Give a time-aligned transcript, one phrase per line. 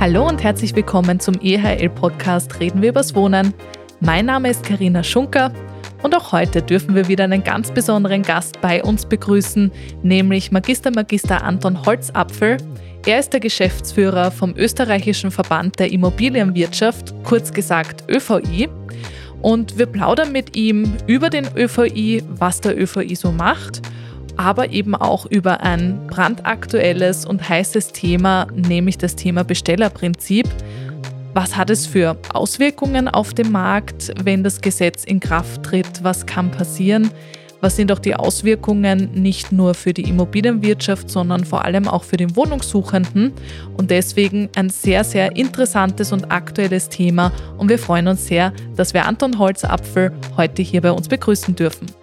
[0.00, 3.52] Hallo und herzlich willkommen zum EHL-Podcast Reden wir übers Wohnen.
[4.00, 5.52] Mein Name ist Karina Schunker
[6.02, 9.70] und auch heute dürfen wir wieder einen ganz besonderen Gast bei uns begrüßen,
[10.02, 12.56] nämlich Magister Magister Anton Holzapfel.
[13.04, 18.70] Er ist der Geschäftsführer vom österreichischen Verband der Immobilienwirtschaft, kurz gesagt ÖVI.
[19.42, 23.82] Und wir plaudern mit ihm über den ÖVI, was der ÖVI so macht
[24.40, 30.48] aber eben auch über ein brandaktuelles und heißes Thema, nämlich das Thema Bestellerprinzip.
[31.34, 36.02] Was hat es für Auswirkungen auf den Markt, wenn das Gesetz in Kraft tritt?
[36.02, 37.10] Was kann passieren?
[37.60, 42.16] Was sind auch die Auswirkungen nicht nur für die Immobilienwirtschaft, sondern vor allem auch für
[42.16, 43.32] den Wohnungssuchenden?
[43.76, 47.30] Und deswegen ein sehr, sehr interessantes und aktuelles Thema.
[47.58, 51.99] Und wir freuen uns sehr, dass wir Anton Holzapfel heute hier bei uns begrüßen dürfen.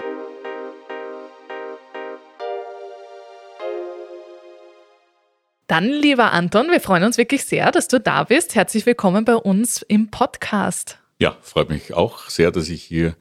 [5.68, 8.56] Dann, lieber Anton, wir freuen uns wirklich sehr, dass du da bist.
[8.56, 10.98] Herzlich willkommen bei uns im Podcast.
[11.20, 13.18] Ja, freut mich auch sehr, dass ich hier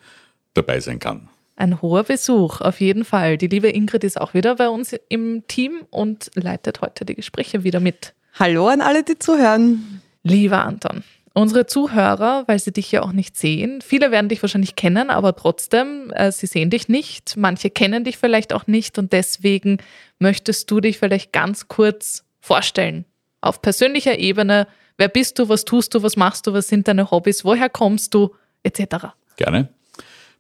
[0.55, 1.29] dabei sein kann.
[1.57, 3.37] Ein hoher Besuch, auf jeden Fall.
[3.37, 7.65] Die liebe Ingrid ist auch wieder bei uns im Team und leitet heute die Gespräche
[7.65, 8.15] wieder mit.
[8.39, 10.01] Hallo an alle, die zuhören.
[10.23, 14.77] Lieber Anton, unsere Zuhörer, weil sie dich ja auch nicht sehen, viele werden dich wahrscheinlich
[14.77, 17.37] kennen, aber trotzdem, äh, sie sehen dich nicht.
[17.37, 19.79] Manche kennen dich vielleicht auch nicht und deswegen
[20.21, 23.05] möchtest du dich vielleicht ganz kurz vorstellen.
[23.41, 27.11] Auf persönlicher Ebene, wer bist du, was tust du, was machst du, was sind deine
[27.11, 29.09] Hobbys, woher kommst du, etc.
[29.37, 29.69] Gerne.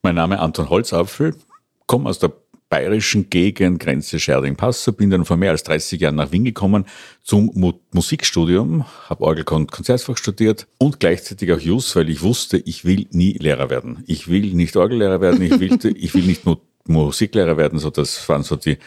[0.02, 1.34] Mein Name ist Anton Holzapfel,
[1.86, 2.32] komme aus der
[2.68, 6.84] bayerischen Gegend, Grenze Scherding-Passau, bin dann vor mehr als 30 Jahren nach Wien gekommen
[7.22, 12.58] zum Mu Musikstudium, habe Orgel- und Konzertfach studiert und gleichzeitig auch Jus, weil ich wusste,
[12.58, 14.04] ich will nie Lehrer werden.
[14.06, 16.56] Ich will nicht Orgellehrer werden, ich will, ich will nicht Mu
[16.88, 18.78] Musiklehrer werden, so das waren so die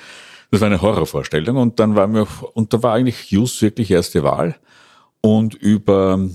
[0.51, 4.23] das war eine Horrorvorstellung und dann war mir, und da war eigentlich Jus wirklich erste
[4.23, 4.55] Wahl
[5.21, 6.29] und über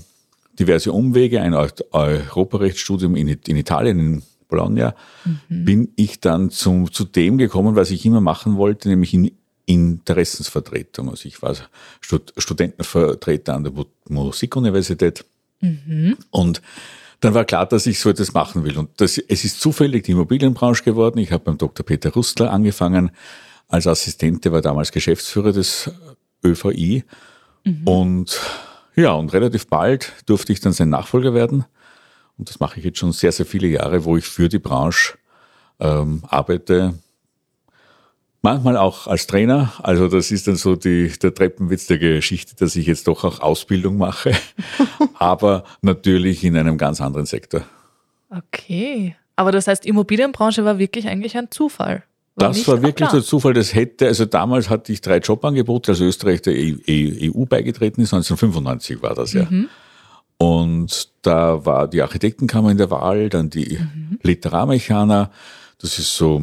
[0.57, 5.65] diverse Umwege, ein Europarechtsstudium in, in Italien, in Bologna, mhm.
[5.65, 9.31] bin ich dann zum, zu dem gekommen, was ich immer machen wollte, nämlich in
[9.65, 11.09] Interessensvertretung.
[11.09, 11.55] Also ich war
[11.99, 13.73] Stud Studentenvertreter an der
[14.07, 15.25] Musikuniversität
[15.59, 16.17] mhm.
[16.29, 16.61] und
[17.21, 18.77] dann war klar, dass ich so etwas machen will.
[18.77, 21.17] Und das, es ist zufällig die Immobilienbranche geworden.
[21.17, 21.85] Ich habe beim Dr.
[21.85, 23.11] Peter Rustler angefangen,
[23.67, 25.91] als Assistent, der war damals Geschäftsführer des
[26.43, 27.03] ÖVI.
[27.63, 27.87] Mhm.
[27.87, 28.41] Und
[28.95, 31.65] ja, und relativ bald durfte ich dann sein Nachfolger werden.
[32.37, 35.17] Und das mache ich jetzt schon sehr, sehr viele Jahre, wo ich für die Branche
[35.79, 36.95] ähm, arbeite.
[38.41, 39.73] Manchmal auch als Trainer.
[39.81, 43.39] Also das ist dann so die, der Treppenwitz der Geschichte, dass ich jetzt doch auch
[43.39, 44.33] Ausbildung mache.
[45.15, 47.63] Aber natürlich in einem ganz anderen Sektor.
[48.29, 49.15] Okay.
[49.35, 52.03] Aber das heißt, Immobilienbranche war wirklich eigentlich ein Zufall.
[52.35, 53.53] Das war wirklich der Zufall.
[53.53, 58.13] Das hätte, also damals hatte ich drei Jobangebote, als Österreich der EU e beigetreten ist,
[58.13, 59.47] 1995 war das ja.
[59.49, 59.69] Mhm.
[60.37, 64.19] Und da war die Architektenkammer in der Wahl, dann die mhm.
[64.21, 65.31] Literarmechaner,
[65.79, 66.41] das ist so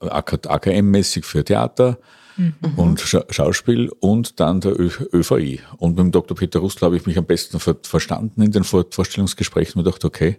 [0.00, 1.98] AKM-mäßig für Theater
[2.36, 2.54] mhm.
[2.76, 5.60] und Scha Schauspiel und dann der Ö ÖVI.
[5.78, 6.36] Und mit dem Dr.
[6.36, 10.06] Peter Rustl habe ich mich am besten ver verstanden in den Vor Vorstellungsgesprächen und dachte,
[10.06, 10.38] okay,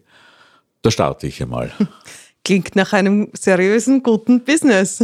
[0.81, 1.73] da starte ich einmal.
[2.45, 5.03] Klingt nach einem seriösen, guten Business.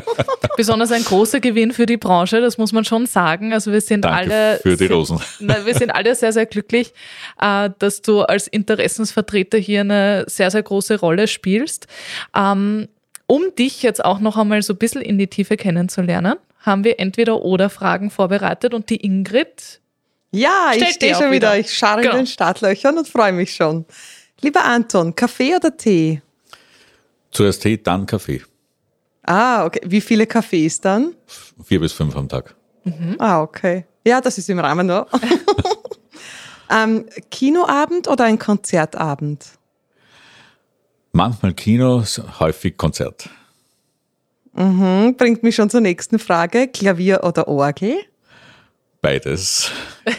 [0.58, 3.54] Besonders ein großer Gewinn für die Branche, das muss man schon sagen.
[3.54, 5.18] Also wir sind Danke alle für die Rosen.
[5.38, 6.92] Sind, wir sind alle sehr, sehr glücklich,
[7.40, 11.86] äh, dass du als Interessensvertreter hier eine sehr, sehr große Rolle spielst.
[12.36, 12.88] Ähm,
[13.26, 17.00] um dich jetzt auch noch einmal so ein bisschen in die Tiefe kennenzulernen, haben wir
[17.00, 19.80] entweder oder Fragen vorbereitet und die Ingrid.
[20.30, 21.52] Ja, ich stehe schon wieder.
[21.52, 21.58] wieder.
[21.58, 22.12] Ich scharre genau.
[22.12, 23.86] in den Startlöchern und freue mich schon.
[24.42, 26.20] Lieber Anton, Kaffee oder Tee?
[27.32, 28.42] Zuerst Tee, dann Kaffee.
[29.22, 29.80] Ah, okay.
[29.84, 31.14] Wie viele Kaffees dann?
[31.64, 32.54] Vier bis fünf am Tag.
[32.84, 33.16] Mhm.
[33.18, 33.86] Ah, okay.
[34.06, 35.06] Ja, das ist im Rahmen noch.
[36.70, 39.46] ähm, Kinoabend oder ein Konzertabend?
[41.12, 42.02] Manchmal Kino,
[42.40, 43.28] häufig Konzert.
[44.54, 46.68] Mhm, bringt mich schon zur nächsten Frage.
[46.68, 47.96] Klavier oder Orgel?
[49.00, 49.70] Beides.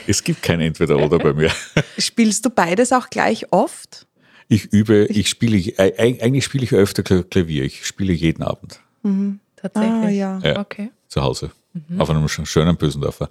[0.07, 1.51] Es gibt kein Entweder-Oder bei mir.
[1.97, 4.07] Spielst du beides auch gleich oft?
[4.47, 7.63] Ich übe, ich spiele, äh, eigentlich spiele ich öfter Klavier.
[7.63, 8.79] Ich spiele jeden Abend.
[9.03, 9.39] Mhm.
[9.55, 9.91] Tatsächlich.
[9.91, 10.39] Ah, ja.
[10.43, 10.59] ja.
[10.59, 10.91] Okay.
[11.07, 11.51] Zu Hause.
[11.73, 12.01] Mhm.
[12.01, 13.29] Auf einem schönen Bösendorfer.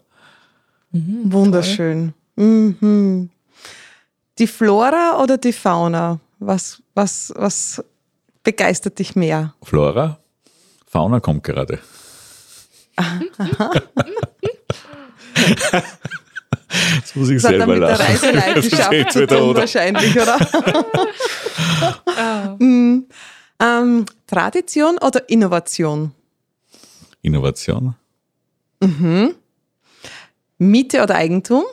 [0.93, 2.15] Mhm, Wunderschön.
[2.37, 3.31] Mhm.
[4.39, 6.21] Die Flora oder die Fauna?
[6.39, 7.85] Was, was, was
[8.43, 9.55] begeistert dich mehr?
[9.63, 10.19] Flora.
[10.87, 11.79] Fauna kommt gerade.
[17.01, 17.99] Das muss ich das selber lachen.
[17.99, 20.39] Das hat dann mit der Reiseleidenschaft zu tun wahrscheinlich, oder?
[22.07, 22.57] oh.
[22.65, 23.07] mm,
[23.61, 26.13] ähm, Tradition oder Innovation?
[27.23, 27.95] Innovation.
[28.81, 29.35] Mhm.
[30.59, 31.65] Miete oder Eigentum?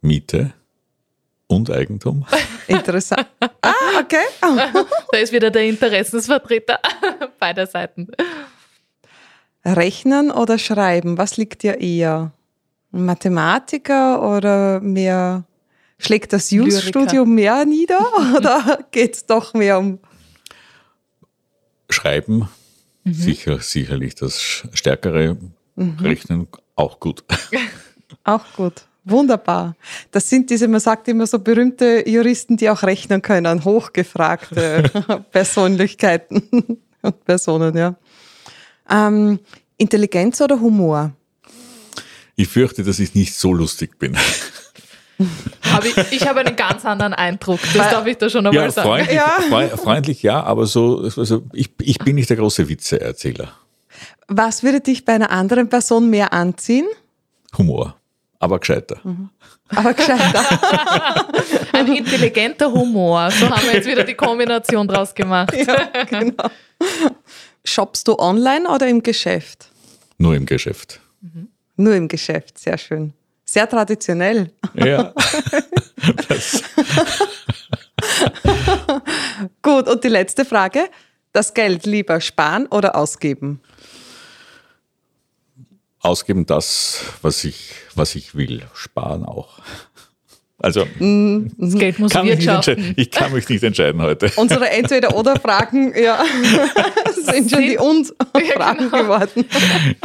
[0.00, 0.52] Miete
[1.46, 2.26] und Eigentum.
[2.66, 3.26] Interessant.
[3.62, 4.24] Ah, okay.
[5.12, 6.80] Da ist wieder der Interessensvertreter
[7.38, 8.08] beider Seiten.
[9.64, 12.32] Rechnen oder schreiben, was liegt dir eher?
[12.96, 15.44] Mathematiker oder mehr
[15.98, 18.00] schlägt das Jus-Studium mehr nieder
[18.36, 19.98] oder geht es doch mehr um
[21.88, 22.48] Schreiben?
[23.04, 24.40] Sicher, sicherlich das
[24.72, 25.36] stärkere
[25.76, 27.24] Rechnen auch gut.
[28.24, 28.86] Auch gut.
[29.04, 29.76] Wunderbar.
[30.10, 34.90] Das sind diese, man sagt immer so berühmte Juristen, die auch rechnen können, hochgefragte
[35.30, 37.94] Persönlichkeiten und Personen, ja.
[38.90, 39.38] Ähm,
[39.76, 41.12] Intelligenz oder Humor?
[42.36, 44.16] Ich fürchte, dass ich nicht so lustig bin.
[45.64, 47.58] Habe ich, ich habe einen ganz anderen Eindruck.
[47.74, 48.86] Das darf ich da schon einmal Ja, sagen.
[48.86, 49.76] freundlich Ja.
[49.78, 53.52] freundlich ja, aber so, also ich, ich bin nicht der große Witzeerzähler.
[54.28, 56.86] Was würde dich bei einer anderen Person mehr anziehen?
[57.56, 57.96] Humor,
[58.40, 59.00] aber gescheiter.
[59.74, 60.44] Aber gescheiter.
[61.72, 63.30] Ein intelligenter Humor.
[63.30, 65.54] So haben wir jetzt wieder die Kombination draus gemacht.
[65.56, 66.50] ja, genau.
[67.64, 69.68] Shoppst du online oder im Geschäft?
[70.18, 71.00] Nur im Geschäft.
[71.76, 73.12] Nur im Geschäft, sehr schön.
[73.44, 74.50] Sehr traditionell.
[74.74, 75.12] Ja.
[79.62, 80.88] Gut, und die letzte Frage.
[81.32, 83.60] Das Geld lieber sparen oder ausgeben?
[86.06, 88.62] ausgeben das, was ich, was ich will.
[88.74, 89.58] Sparen auch.
[90.66, 90.84] Also
[91.58, 92.92] Das Geld muss kann wirtschaften.
[92.96, 94.32] ich kann mich nicht entscheiden heute.
[94.34, 96.24] Unsere Entweder-Oder-Fragen, ja,
[97.14, 99.44] sind schon die Und-Fragen geworden.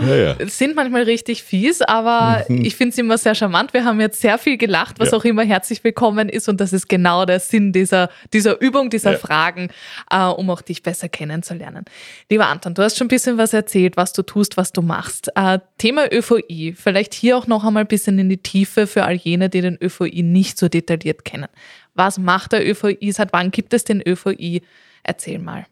[0.08, 0.36] Ja, ja.
[0.48, 3.74] Sind manchmal richtig fies, aber ich finde es immer sehr charmant.
[3.74, 5.18] Wir haben jetzt sehr viel gelacht, was Ja.
[5.18, 6.48] auch immer herzlich willkommen ist.
[6.48, 9.18] Und das ist genau der Sinn dieser, dieser Übung, dieser Ja.
[9.18, 9.70] Fragen,
[10.12, 11.86] äh, um auch dich besser kennenzulernen.
[12.30, 15.30] Lieber Anton, du hast schon ein bisschen was erzählt, was du tust, was du machst.
[15.36, 19.16] Äh, Thema ÖVI, vielleicht hier auch noch einmal ein bisschen in die Tiefe für all
[19.16, 21.48] jene, die den ÖVI nicht so detailliert kennen.
[21.94, 23.12] Was macht der ÖVI?
[23.12, 24.62] Seit wann gibt es den ÖVI?
[25.04, 25.66] Erzähl mal.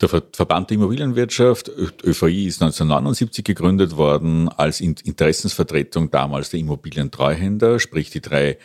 [0.00, 6.60] Der Ver Verband der Immobilienwirtschaft, ÖVI, ist 1979 gegründet worden als In- Interessensvertretung damals der
[6.60, 8.58] Immobilientreuhänder, sprich die drei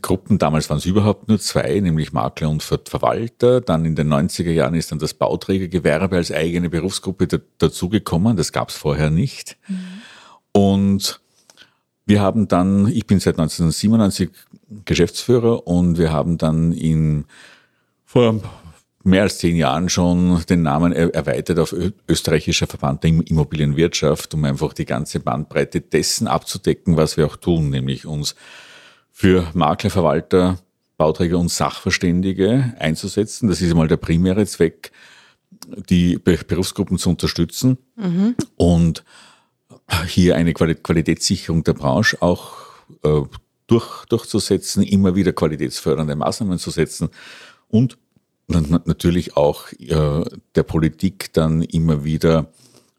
[0.00, 3.60] Gruppen, damals waren es überhaupt nur zwei, nämlich Makler und Ver Verwalter.
[3.60, 8.52] Dann in den 90er Jahren ist dann das Bauträgergewerbe als eigene Berufsgruppe da dazugekommen, das
[8.52, 9.56] gab es vorher nicht.
[10.52, 11.20] Und
[12.10, 14.30] wir haben dann, ich bin seit 1997
[14.84, 17.24] Geschäftsführer und wir haben dann in
[18.04, 18.40] vor
[19.04, 21.72] mehr als zehn Jahren schon den Namen er- erweitert auf
[22.08, 27.36] österreichischer Verband der Im- Immobilienwirtschaft, um einfach die ganze Bandbreite dessen abzudecken, was wir auch
[27.36, 28.34] tun, nämlich uns
[29.12, 30.58] für Makler, Verwalter,
[30.98, 33.48] Bauträger und Sachverständige einzusetzen.
[33.48, 34.90] Das ist einmal der primäre Zweck,
[35.88, 37.78] die Be Berufsgruppen zu unterstützen
[38.56, 39.04] und
[40.06, 42.52] hier eine Quali Qualitätssicherung der Branche auch
[43.02, 43.22] äh,
[43.66, 47.08] durch, durchzusetzen, immer wieder qualitätsfördernde Maßnahmen zu setzen
[47.68, 47.98] und
[48.48, 52.52] na- na- natürlich auch äh, der Politik dann immer wieder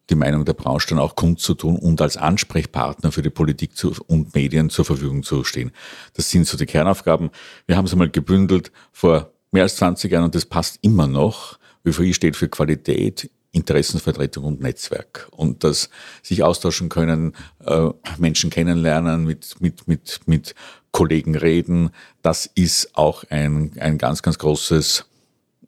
[0.09, 4.33] die Meinung der Branche dann auch kundzutun und als Ansprechpartner für die Politik zu, und
[4.35, 5.71] Medien zur Verfügung zu stehen.
[6.13, 7.29] Das sind so die Kernaufgaben.
[7.65, 11.59] Wir haben es einmal gebündelt vor mehr als 20 Jahren und das passt immer noch.
[11.85, 15.27] ÖVI steht für Qualität, Interessenvertretung und Netzwerk.
[15.31, 15.89] Und das
[16.24, 17.33] sich austauschen können,
[17.66, 20.56] äh, Menschen kennenlernen, mit, mit, mit, mit
[20.92, 25.06] Kollegen reden, das ist auch ein, ein ganz, ganz großes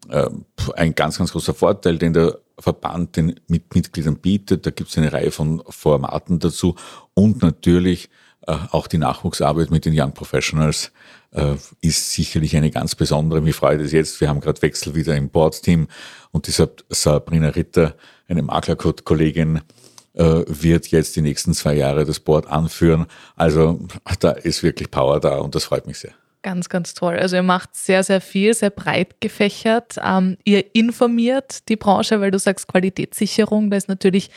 [0.09, 0.29] äh,
[0.75, 4.65] ein ganz, ganz großer Vorteil, den der Verband den mit Mitgliedern bietet.
[4.65, 6.75] Da gibt es eine Reihe von Formaten dazu
[7.13, 8.09] und natürlich
[8.45, 10.91] äh, auch die Nachwuchsarbeit mit den Young Professionals
[11.81, 13.41] ist sicherlich eine ganz besondere.
[13.41, 14.21] Mir freut es jetzt.
[14.21, 15.87] Wir haben gerade Wechsel wieder im Boardteam
[16.31, 17.95] und deshalb Sabrina Ritter,
[18.27, 19.61] eine Maklercode-Kollegin,
[20.13, 23.07] äh, wird jetzt die nächsten zwei Jahre das Board anführen.
[23.35, 23.79] Also
[24.19, 26.13] da ist wirklich Power da und das freut mich sehr.
[26.43, 27.17] Ganz, ganz toll.
[27.17, 29.95] Also ihr macht sehr, sehr viel, sehr breit gefächert.
[30.03, 34.29] Ähm, ihr informiert die Branche, weil du sagst Qualitätssicherung, da ist natürlich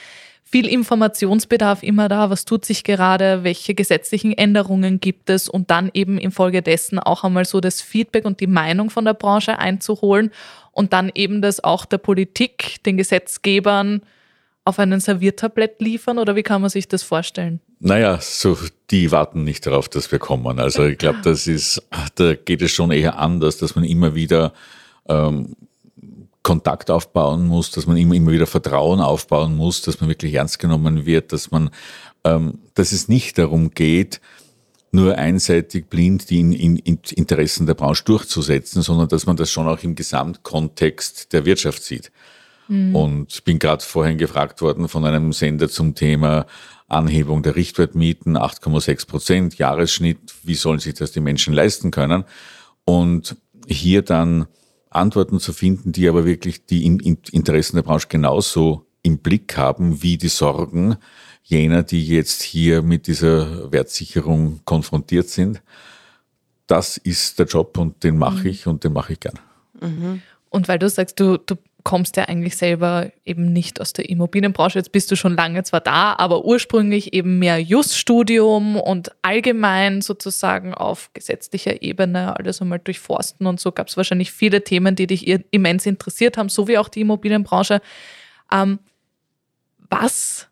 [0.49, 2.31] viel Informationsbedarf immer da.
[2.31, 3.43] Was tut sich gerade?
[3.43, 5.49] Welche gesetzlichen Änderungen gibt es?
[5.49, 9.59] Und dann eben infolgedessen auch einmal so das Feedback und die Meinung von der Branche
[9.59, 10.31] einzuholen
[10.71, 14.03] und dann eben das auch der Politik, den Gesetzgebern
[14.65, 16.19] auf einen Serviertablett liefern?
[16.19, 17.61] Oder wie kann man sich das vorstellen?
[17.81, 18.57] Naja, so,
[18.91, 20.61] die warten nicht darauf, dass wir kommen.
[20.61, 21.83] Also ich glaube, das ist,
[22.15, 24.53] da geht es schon eher anders, dass man immer wieder
[25.09, 25.57] ähm,
[26.47, 30.61] Kontakt aufbauen muss, dass man immer, immer wieder Vertrauen aufbauen muss, dass man wirklich ernst
[30.61, 31.71] genommen wird, dass man,
[32.23, 34.21] ähm, dass es nicht darum geht,
[34.93, 39.51] nur einseitig blind die in, in, in Interessen der Branche durchzusetzen, sondern dass man das
[39.51, 42.13] schon auch im Gesamtkontext der Wirtschaft sieht.
[42.69, 46.47] Und ich bin gerade vorhin gefragt worden von einem Sender zum Thema
[46.87, 52.25] Anhebung der Richtwertmieten, 8,6 Prozent, Jahresschnitt, wie sollen sich das die Menschen leisten können?
[52.85, 53.37] Und
[53.67, 54.47] hier dann
[54.97, 60.19] Antworten zu finden, die aber wirklich die Interessen der Branche genauso im Blick haben wie
[60.19, 60.97] die Sorgen
[61.45, 65.63] jener, die jetzt hier mit dieser Wertsicherung konfrontiert sind.
[66.67, 68.47] Das ist der Job und den mache mhm.
[68.47, 69.39] ich und den mache ich gern.
[69.81, 70.23] Mhm.
[70.51, 71.55] Und weil du sagst, du, du
[71.87, 74.77] kommst ja eigentlich selber eben nicht aus der Immobilienbranche.
[74.77, 80.75] Jetzt bist du schon lange zwar da, aber ursprünglich eben mehr Juststudium und allgemein sozusagen
[80.75, 85.29] auf gesetzlicher Ebene alles einmal durchforsten und so gab es wahrscheinlich viele Themen, die dich
[85.53, 87.81] immens interessiert haben, so wie auch die Immobilienbranche.
[88.51, 88.81] Ähm,
[89.89, 90.49] was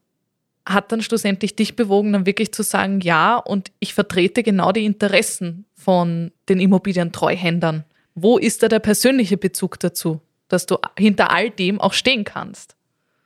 [0.65, 4.85] hat dann schlussendlich dich bewogen, dann wirklich zu sagen, ja, und ich vertrete genau die
[4.85, 7.83] Interessen von den Immobilientreuhändern?
[8.15, 10.21] Wo ist da der persönliche Bezug dazu?
[10.49, 12.77] Dass du hinter all dem auch stehen kannst?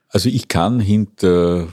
[0.09, 1.67] Also ich kann hinter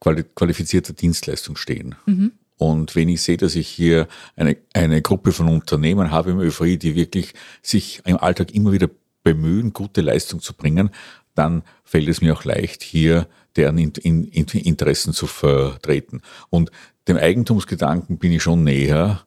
[0.00, 1.94] qualifizierter Dienstleistung stehen.
[2.06, 2.32] Mhm.
[2.56, 6.78] Und wenn ich sehe, dass ich hier eine, eine Gruppe von Unternehmen habe im ÖFRI,
[6.78, 8.88] die wirklich sich im Alltag immer wieder
[9.22, 10.90] bemühen, gute Leistung zu bringen,
[11.34, 16.22] dann fällt es mir auch leicht, hier deren in, in, Interessen zu vertreten.
[16.50, 16.70] Und
[17.08, 19.22] dem Eigentumsgedanken bin ich schon näher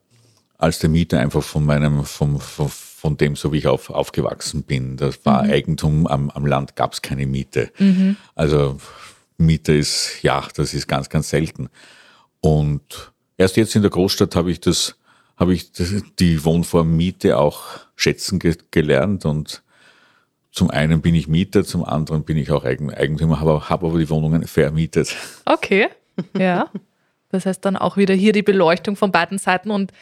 [0.58, 4.62] als der Mieter einfach von meinem, vom, vom, von dem, so wie ich auf, aufgewachsen
[4.62, 4.96] bin.
[4.96, 5.50] Das war mhm.
[5.50, 7.70] Eigentum, am, am Land gab es keine Miete.
[7.78, 8.16] Mhm.
[8.34, 8.78] Also
[9.36, 11.68] Miete ist, ja, das ist ganz, ganz selten.
[12.40, 14.96] Und erst jetzt in der Großstadt habe ich das,
[15.36, 15.70] habe ich
[16.18, 17.64] die Wohnform Miete auch
[17.96, 19.62] schätzen ge gelernt und
[20.50, 24.08] zum einen bin ich Mieter, zum anderen bin ich auch Eigentümer, habe, habe aber die
[24.08, 25.14] Wohnungen vermietet.
[25.44, 25.88] Okay,
[26.38, 26.70] ja.
[27.30, 29.92] Das heißt dann auch wieder hier die Beleuchtung von beiden Seiten und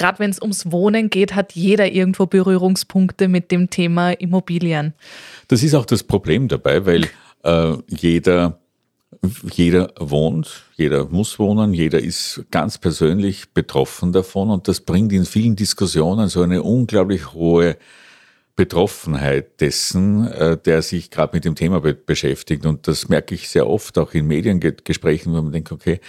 [0.00, 4.94] gerade wenn es ums Wohnen geht, hat jeder irgendwo Berührungspunkte mit dem Thema Immobilien.
[5.48, 7.06] Das ist auch das Problem dabei, weil
[7.44, 8.58] äh, jeder,
[9.52, 15.26] jeder wohnt, jeder muss wohnen, jeder ist ganz persönlich betroffen davon und das bringt in
[15.26, 17.76] vielen Diskussionen so eine unglaublich hohe
[18.56, 22.64] Betroffenheit dessen, äh, der sich gerade mit dem Thema be beschäftigt.
[22.64, 26.00] Und das merke ich sehr oft auch in Mediengesprächen, wo man denkt, okay,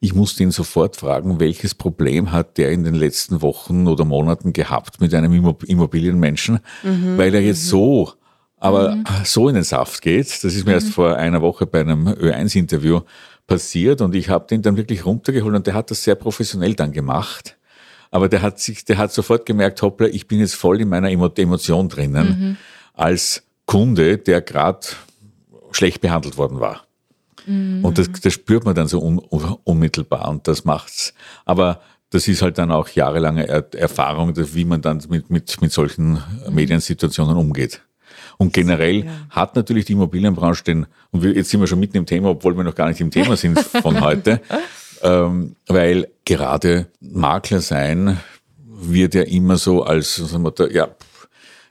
[0.00, 4.52] ich musste ihn sofort fragen, welches Problem hat der in den letzten Wochen oder Monaten
[4.52, 7.16] gehabt mit einem Immobilienmenschen, mhm.
[7.16, 7.70] weil er jetzt mhm.
[7.70, 8.12] so,
[8.58, 9.04] aber mhm.
[9.24, 10.26] so in den Saft geht.
[10.26, 10.92] Das ist mir erst mhm.
[10.92, 13.00] vor einer Woche bei einem Ö1-Interview
[13.46, 16.92] passiert und ich habe den dann wirklich runtergeholt und der hat das sehr professionell dann
[16.92, 17.56] gemacht.
[18.10, 21.10] Aber der hat sich, der hat sofort gemerkt, hoppla, ich bin jetzt voll in meiner
[21.10, 22.56] Emotion drinnen mhm.
[22.94, 24.86] als Kunde, der gerade
[25.72, 26.85] schlecht behandelt worden war.
[27.46, 27.84] Mhm.
[27.84, 31.14] Und das, das, spürt man dann so un, unmittelbar und das macht's.
[31.44, 35.72] Aber das ist halt dann auch jahrelange er Erfahrung, wie man dann mit, mit, mit
[35.72, 36.20] solchen mhm.
[36.54, 37.82] Mediensituationen umgeht.
[38.38, 39.12] Und generell ja.
[39.30, 42.56] hat natürlich die Immobilienbranche den, und wir, jetzt sind wir schon mitten im Thema, obwohl
[42.56, 44.40] wir noch gar nicht im Thema sind von heute,
[45.02, 48.18] ähm, weil gerade Makler sein
[48.58, 50.88] wird ja immer so als, sagen wir, ja,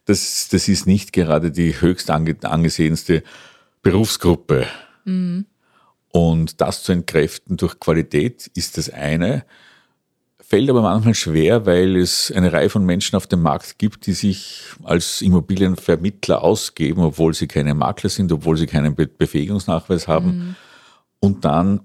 [0.05, 3.23] das, das ist nicht gerade die höchst angesehenste
[3.81, 4.65] Berufsgruppe.
[5.03, 5.45] Mhm.
[6.15, 9.43] Und das zu entkräften durch Qualität ist das eine,
[10.39, 14.13] fällt aber manchmal schwer, weil es eine Reihe von Menschen auf dem Markt gibt, die
[14.13, 20.55] sich als Immobilienvermittler ausgeben, obwohl sie keine Makler sind, obwohl sie keinen Befähigungsnachweis haben mhm.
[21.19, 21.81] und dann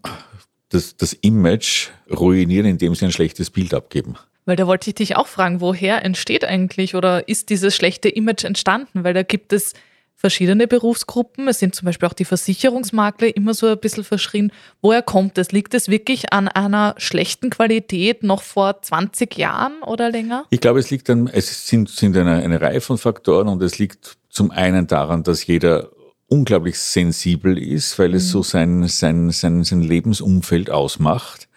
[0.69, 4.15] das, das Image ruinieren, indem sie ein schlechtes Bild abgeben.
[4.45, 8.45] Weil da wollte ich dich auch fragen, woher entsteht eigentlich oder ist dieses schlechte Image
[8.45, 9.03] entstanden?
[9.03, 9.75] Weil da gibt es
[10.21, 11.49] verschiedene Berufsgruppen.
[11.49, 14.53] Es sind zum Beispiel auch die Versicherungsmakler immer so ein bisschen verschrien.
[14.83, 15.51] Woher kommt es?
[15.51, 20.45] Liegt es wirklich an einer schlechten Qualität noch vor 20 Jahren oder länger?
[20.51, 23.79] Ich glaube, es liegt an, es sind, sind eine, eine Reihe von Faktoren und es
[23.79, 25.89] liegt zum einen daran, dass jeder
[26.27, 28.29] unglaublich sensibel ist, weil es mhm.
[28.29, 31.49] so sein, sein, sein, sein Lebensumfeld ausmacht.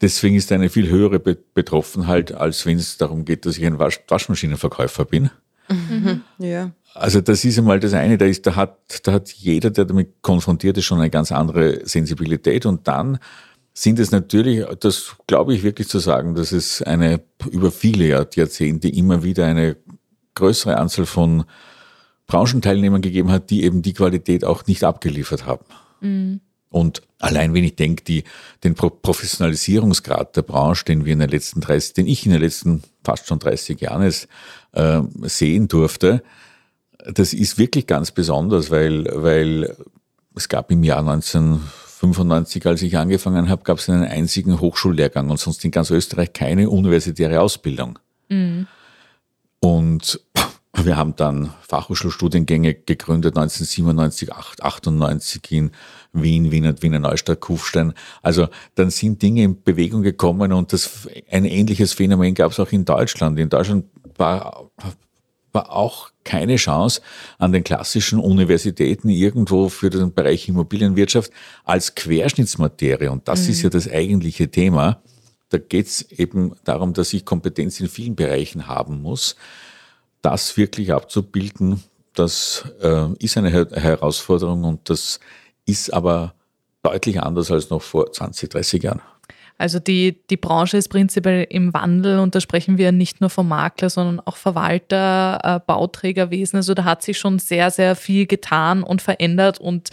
[0.00, 4.00] Deswegen ist eine viel höhere Betroffenheit, als wenn es darum geht, dass ich ein Wasch
[4.08, 5.30] Waschmaschinenverkäufer bin.
[5.68, 6.22] Mhm.
[6.38, 6.72] Ja.
[6.94, 10.22] Also das ist einmal das eine, da, ist, da, hat, da hat jeder, der damit
[10.22, 12.66] konfrontiert ist, schon eine ganz andere Sensibilität.
[12.66, 13.18] Und dann
[13.72, 17.20] sind es natürlich, das glaube ich wirklich zu sagen, dass es eine
[17.50, 19.76] über viele Jahrzehnte immer wieder eine
[20.36, 21.44] größere Anzahl von
[22.28, 25.64] Branchenteilnehmern gegeben hat, die eben die Qualität auch nicht abgeliefert haben.
[26.00, 26.40] Mhm.
[26.70, 28.24] Und allein wenn ich denke, die,
[28.62, 32.82] den Professionalisierungsgrad der Branche, den wir in den letzten 30, den ich in den letzten
[33.04, 34.28] fast schon 30 Jahren es,
[34.72, 36.22] äh, sehen durfte,
[37.04, 39.76] das ist wirklich ganz besonders, weil, weil
[40.34, 45.38] es gab im Jahr 1995, als ich angefangen habe, gab es einen einzigen Hochschullehrgang und
[45.38, 47.98] sonst in ganz Österreich keine universitäre Ausbildung.
[48.28, 48.66] Mhm.
[49.60, 50.20] Und
[50.74, 55.70] wir haben dann Fachhochschulstudiengänge gegründet, 1997, 98 in
[56.12, 57.92] Wien, Wiener, Wiener Neustadt, Kufstein.
[58.22, 62.72] Also dann sind Dinge in Bewegung gekommen und das, ein ähnliches Phänomen gab es auch
[62.72, 63.38] in Deutschland.
[63.38, 64.70] In Deutschland war,
[65.54, 67.00] war auch keine Chance
[67.38, 71.30] an den klassischen Universitäten irgendwo für den Bereich Immobilienwirtschaft
[71.64, 73.08] als Querschnittsmaterie.
[73.08, 73.50] Und das mhm.
[73.50, 75.00] ist ja das eigentliche Thema.
[75.50, 79.36] Da geht es eben darum, dass ich Kompetenz in vielen Bereichen haben muss.
[80.22, 81.82] Das wirklich abzubilden,
[82.14, 85.20] das äh, ist eine Her Herausforderung und das
[85.66, 86.34] ist aber
[86.82, 89.02] deutlich anders als noch vor 20, 30 Jahren.
[89.56, 93.48] Also die, die Branche ist prinzipiell im Wandel und da sprechen wir nicht nur vom
[93.48, 96.56] Makler, sondern auch Verwalter, äh, Bauträgerwesen.
[96.56, 99.90] Also da hat sich schon sehr, sehr viel getan und verändert und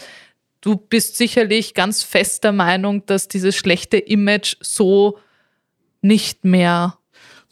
[0.62, 5.20] du bist sicherlich ganz fest der Meinung, dass dieses schlechte Image so
[6.01, 6.98] nicht mehr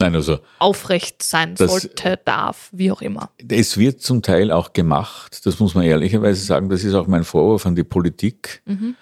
[0.00, 3.30] Nein, also, aufrecht sein sollte, darf, wie auch immer.
[3.46, 7.22] Es wird zum Teil auch gemacht, das muss man ehrlicherweise sagen, das ist auch mein
[7.22, 8.62] Vorwurf an die Politik.
[8.64, 8.96] Mhm.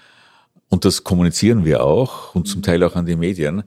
[0.68, 3.62] Und das kommunizieren wir auch und zum Teil auch an die Medien,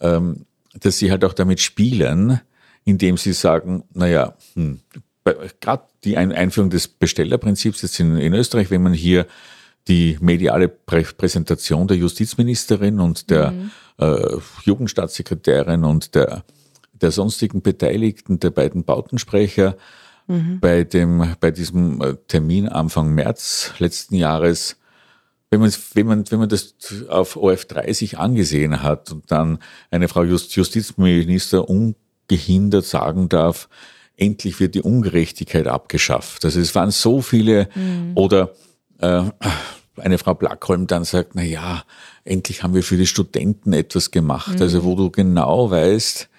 [0.00, 0.46] ähm,
[0.78, 2.40] dass sie halt auch damit spielen,
[2.84, 4.80] indem sie sagen, naja, hm,
[5.60, 9.26] gerade die Einführung des Bestellerprinzips jetzt in, in Österreich, wenn man hier
[9.88, 13.70] die mediale Prä Präsentation der Justizministerin und der mhm.
[13.98, 16.44] äh, Jugendstaatssekretärin und der
[17.02, 19.76] der sonstigen Beteiligten, der beiden Bautensprecher,
[20.28, 20.60] mhm.
[20.60, 24.76] bei, dem, bei diesem äh, Termin Anfang März letzten Jahres,
[25.52, 26.74] wenn man, wenn man, wenn man das
[27.10, 29.58] auf OF3 sich angesehen hat und dann
[29.90, 33.68] eine Frau Just, Justizminister ungehindert sagen darf,
[34.16, 36.46] endlich wird die Ungerechtigkeit abgeschafft.
[36.46, 38.12] Also es waren so viele mhm.
[38.14, 38.54] oder
[39.00, 39.24] äh,
[39.98, 41.84] eine Frau Blackholm dann sagt, na ja,
[42.24, 44.54] endlich haben wir für die Studenten etwas gemacht.
[44.54, 44.62] Mhm.
[44.62, 46.30] Also wo du genau weißt,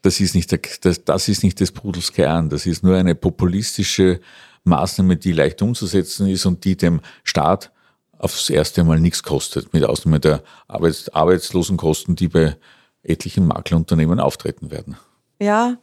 [0.00, 2.48] das ist nicht, der, das, das ist nicht des Pudels Kern.
[2.48, 4.20] Das ist nur eine populistische
[4.64, 7.70] Maßnahme, die leicht umzusetzen ist und die dem Staat
[8.18, 12.56] aufs erste Mal nichts kostet, mit Ausnahme der Arbeits Arbeitslosenkosten, die bei
[13.02, 14.96] etlichen Maklerunternehmen auftreten werden.
[15.38, 15.76] Ja,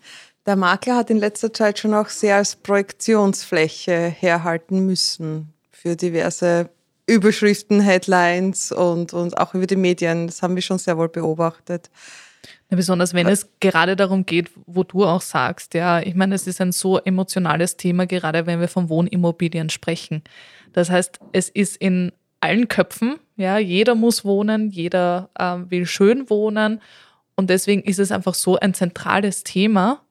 [0.46, 6.70] der Makler hat in letzter Zeit schon auch sehr als Projektionsfläche herhalten müssen für diverse
[7.06, 10.28] Überschriften, Headlines und, und auch über die Medien.
[10.28, 11.90] Das haben wir schon sehr wohl beobachtet.
[12.70, 16.48] Ja, besonders wenn es gerade darum geht, wo du auch sagst, ja, ich meine, es
[16.48, 20.24] ist ein so emotionales Thema, gerade wenn wir von Wohnimmobilien sprechen.
[20.72, 22.12] Das heißt, es ist in
[22.44, 26.82] allen Köpfen, ja, jeder muss wohnen, jeder äh, will schön wohnen.
[27.36, 30.02] Und deswegen ist es einfach so ein zentrales Thema.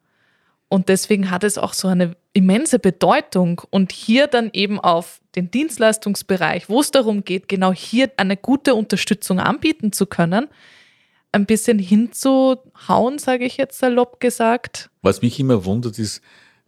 [0.68, 3.61] Und deswegen hat es auch so eine immense Bedeutung.
[3.71, 8.75] Und hier dann eben auf den Dienstleistungsbereich, wo es darum geht, genau hier eine gute
[8.75, 10.49] Unterstützung anbieten zu können,
[11.33, 14.90] ein bisschen hinzuhauen, sage ich jetzt salopp gesagt.
[15.03, 16.23] Was mich immer wundert, ist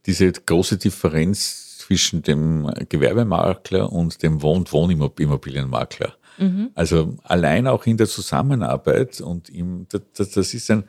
[0.07, 6.14] diese große Differenz zwischen dem Gewerbemakler und dem Wohn- und Wohnimmobilienmakler.
[6.38, 6.70] Mhm.
[6.75, 10.85] Also allein auch in der Zusammenarbeit und im, das, das ist ein,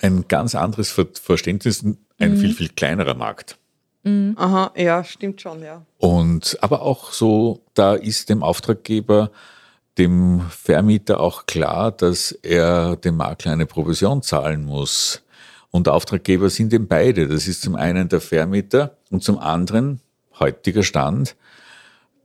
[0.00, 2.36] ein ganz anderes Verständnis, ein mhm.
[2.38, 3.58] viel, viel kleinerer Markt.
[4.04, 4.34] Mhm.
[4.38, 5.84] Aha, ja, stimmt schon, ja.
[5.98, 9.30] Und aber auch so, da ist dem Auftraggeber
[9.98, 15.22] dem Vermieter auch klar, dass er dem Makler eine Provision zahlen muss.
[15.70, 17.28] Und Auftraggeber sind eben beide.
[17.28, 20.00] Das ist zum einen der Vermieter und zum anderen
[20.38, 21.36] heutiger Stand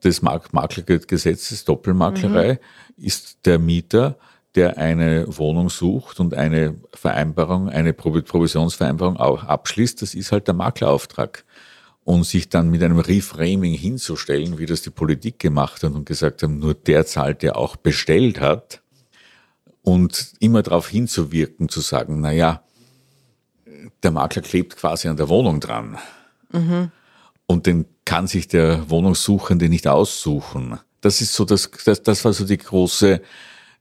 [0.04, 2.54] des Maklergesetzes, Doppelmaklerei,
[2.98, 3.06] mhm.
[3.06, 4.18] ist der Mieter,
[4.56, 10.02] der eine Wohnung sucht und eine Vereinbarung, eine Provisionsvereinbarung auch abschließt.
[10.02, 11.46] Das ist halt der Maklerauftrag
[12.04, 16.44] und sich dann mit einem Reframing hinzustellen, wie das die Politik gemacht hat und gesagt
[16.44, 18.82] haben, nur der zahlt, der auch bestellt hat
[19.84, 22.64] und immer darauf hinzuwirken, zu sagen, na ja,
[24.04, 25.98] der Makler klebt quasi an der Wohnung dran.
[26.52, 26.92] Mhm.
[27.52, 30.80] Und den kann sich der Wohnungssuchende nicht aussuchen.
[31.02, 33.22] Das ist so das, das, das war so die große,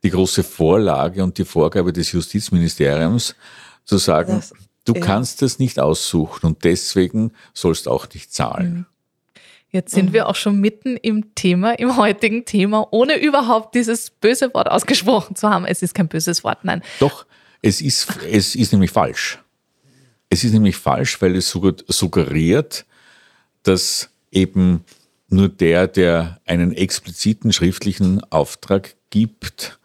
[0.03, 3.35] die große Vorlage und die Vorgabe des Justizministeriums,
[3.85, 4.53] zu sagen, das,
[4.85, 5.01] Du ja.
[5.01, 8.75] kannst es nicht aussuchen und deswegen sollst auch nicht zahlen.
[8.75, 8.87] Mhm.
[9.73, 10.13] Jetzt sind mhm.
[10.15, 15.37] wir auch schon mitten im Thema, im heutigen Thema, ohne überhaupt dieses böse Wort ausgesprochen
[15.37, 15.65] zu haben.
[15.65, 16.83] Es ist kein böses Wort, nein.
[16.99, 17.25] Doch,
[17.63, 19.39] es ist, es ist nämlich falsch.
[20.29, 22.85] Es ist nämlich falsch, weil es suggeriert,
[23.63, 24.85] dass eben
[25.29, 29.79] nur der, der einen expliziten schriftlichen Auftrag gibt,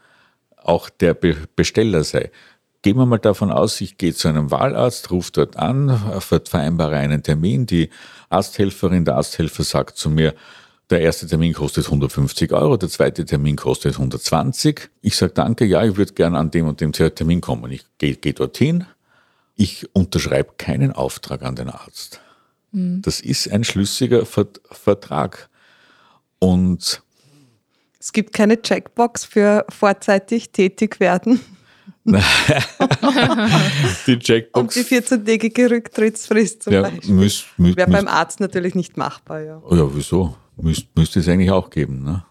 [0.58, 2.32] auch der Besteller sei.
[2.82, 7.24] Gehen wir mal davon aus, ich gehe zu einem Wahlarzt, rufe dort an, vereinbare einen
[7.24, 7.66] Termin.
[7.66, 7.90] Die
[8.30, 10.36] Arzthelferin, der Arzthelfer sagt zu mir,
[10.92, 14.90] der erste Termin kostet 150 Euro, der zweite Termin kostet 120.
[15.02, 17.72] Ich sage danke, ja, ich würde gerne an dem und dem Termin kommen.
[17.72, 18.86] Ich gehe geh dorthin.
[19.56, 22.22] Ich unterschreibe keinen Auftrag an den Arzt.
[22.76, 23.02] Mhm.
[23.02, 25.50] Das ist ein schlüssiger Vertrag.
[26.40, 27.02] Und
[28.00, 31.40] Es gibt keine Checkbox für vorzeitig tätig werden.
[34.06, 34.60] die Checkbox.
[34.60, 37.16] Und die 14-tägige Rücktrittsfrist zum ja, Beispiel.
[37.16, 39.60] Müsst, müsst, Wäre beim Arzt natürlich nicht machbar, ja.
[39.66, 40.36] Oh ja, wieso?
[40.58, 42.24] Müsst, müsste es eigentlich auch geben, ne?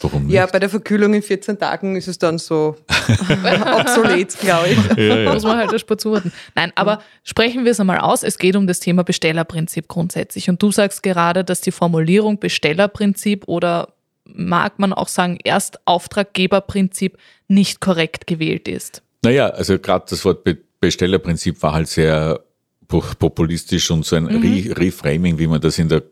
[0.00, 0.34] Warum nicht?
[0.34, 2.76] Ja, bei der Verkühlung in 14 Tagen ist es dann so
[3.78, 4.96] obsolet, glaube ich.
[4.98, 5.32] Ja, ja.
[5.32, 6.32] Muss man halt eine Spur zuwarten.
[6.54, 8.22] Nein, aber sprechen wir es einmal aus.
[8.22, 10.48] Es geht um das Thema Bestellerprinzip grundsätzlich.
[10.50, 13.94] Und du sagst gerade, dass die Formulierung Bestellerprinzip oder
[14.26, 17.16] mag man auch sagen Erstauftraggeberprinzip
[17.48, 19.02] nicht korrekt gewählt ist.
[19.22, 22.38] Naja, also gerade das Wort Be Bestellerprinzip war halt sehr
[22.86, 26.02] po- populistisch und so ein Re Reframing, wie man das in der,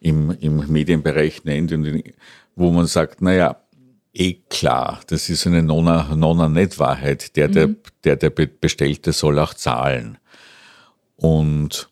[0.00, 2.02] im, im Medienbereich nennt, und in-
[2.60, 3.56] wo man sagt, naja,
[4.12, 7.36] eh klar, das ist eine Nona, Nona nicht Wahrheit.
[7.36, 7.70] Der, der,
[8.04, 10.18] der, der Bestellte soll auch zahlen.
[11.16, 11.88] Und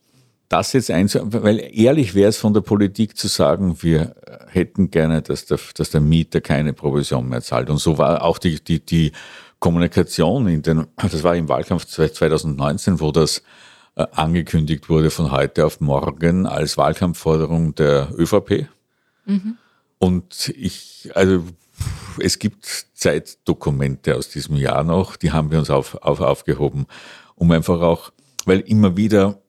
[0.49, 4.15] das jetzt einzu, weil ehrlich wäre es von der Politik zu sagen, wir
[4.49, 7.71] hätten gerne, dass der, dass der Mieter keine Provision mehr zahlt.
[7.71, 9.13] Und so war auch die, die, die
[9.59, 13.43] Kommunikation in den, das war im Wahlkampf 2019, wo das
[13.97, 18.69] äh, angekündigt wurde von heute auf morgen als Wahlkampfforderung der ÖVP.
[19.99, 21.45] Und ich, also
[22.21, 26.87] es gibt Zeitdokumente aus diesem Jahr noch, die haben wir uns auf, auf, aufgehoben,
[27.35, 28.13] um einfach auch,
[28.45, 29.41] weil immer wieder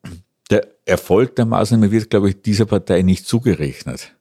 [0.50, 4.16] der Erfolg der Maßnahme wird, glaube ich, dieser Partei nicht zugerechnet.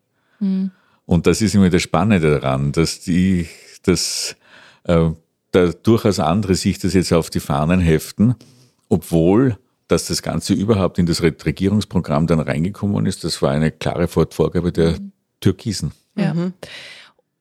[1.07, 3.49] Und das ist immer das Spannende daran, dass die,
[3.83, 4.37] dass
[4.85, 5.11] äh,
[5.53, 8.35] da durchaus andere sich das jetzt auf die Fahnen heften,
[8.91, 13.71] obwohl dass das Ganze überhaupt in das Re- Regierungsprogramm dann reingekommen ist, das war eine
[13.71, 14.99] klare Vor- Vorgabe der
[15.41, 15.93] Türkisen.
[16.19, 16.53] Ja.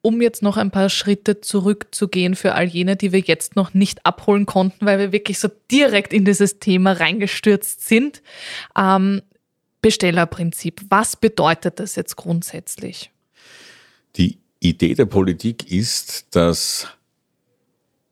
[0.02, 4.06] Um jetzt noch ein paar Schritte zurückzugehen für all jene, die wir jetzt noch nicht
[4.06, 8.22] abholen konnten, weil wir wirklich so direkt in dieses Thema reingestürzt sind.
[8.78, 9.22] Ähm,
[9.82, 10.82] Bestellerprinzip.
[10.90, 13.12] Was bedeutet das jetzt grundsätzlich?
[14.16, 16.88] Die Idee der Politik ist, dass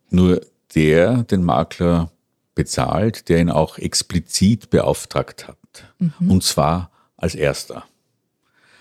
[0.09, 0.41] nur
[0.75, 2.11] der den Makler
[2.53, 5.57] bezahlt, der ihn auch explizit beauftragt hat.
[6.19, 7.85] Und zwar als erster.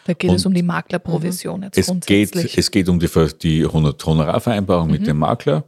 [0.06, 2.58] Da geht es Und- um die Maklerprovision jetzt Es geht, grundsätzlich.
[2.58, 3.08] es geht um die,
[3.42, 5.64] die Honor- Honorarvereinbarung mit dem Makler.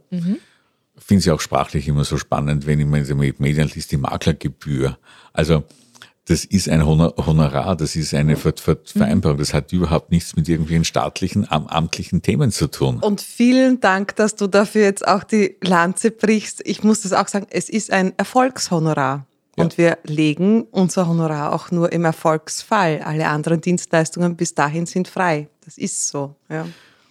[0.99, 3.97] Finde ich auch sprachlich immer so spannend, wenn ich mir in den Medien liest, die
[3.97, 4.97] Maklergebühr.
[5.31, 5.63] Also
[6.25, 10.35] das ist ein Honor- Honorar, das ist eine Ver Ver Vereinbarung, das hat überhaupt nichts
[10.35, 12.97] mit irgendwelchen staatlichen, am- amtlichen Themen zu tun.
[12.99, 16.61] Und vielen Dank, dass du dafür jetzt auch die Lanze brichst.
[16.65, 19.25] Ich muss das auch sagen, es ist ein Erfolgshonorar.
[19.57, 19.63] Ja.
[19.63, 23.01] Und wir legen unser Honorar auch nur im Erfolgsfall.
[23.03, 25.49] Alle anderen Dienstleistungen bis dahin sind frei.
[25.65, 26.35] Das ist so.
[26.49, 26.67] Ja.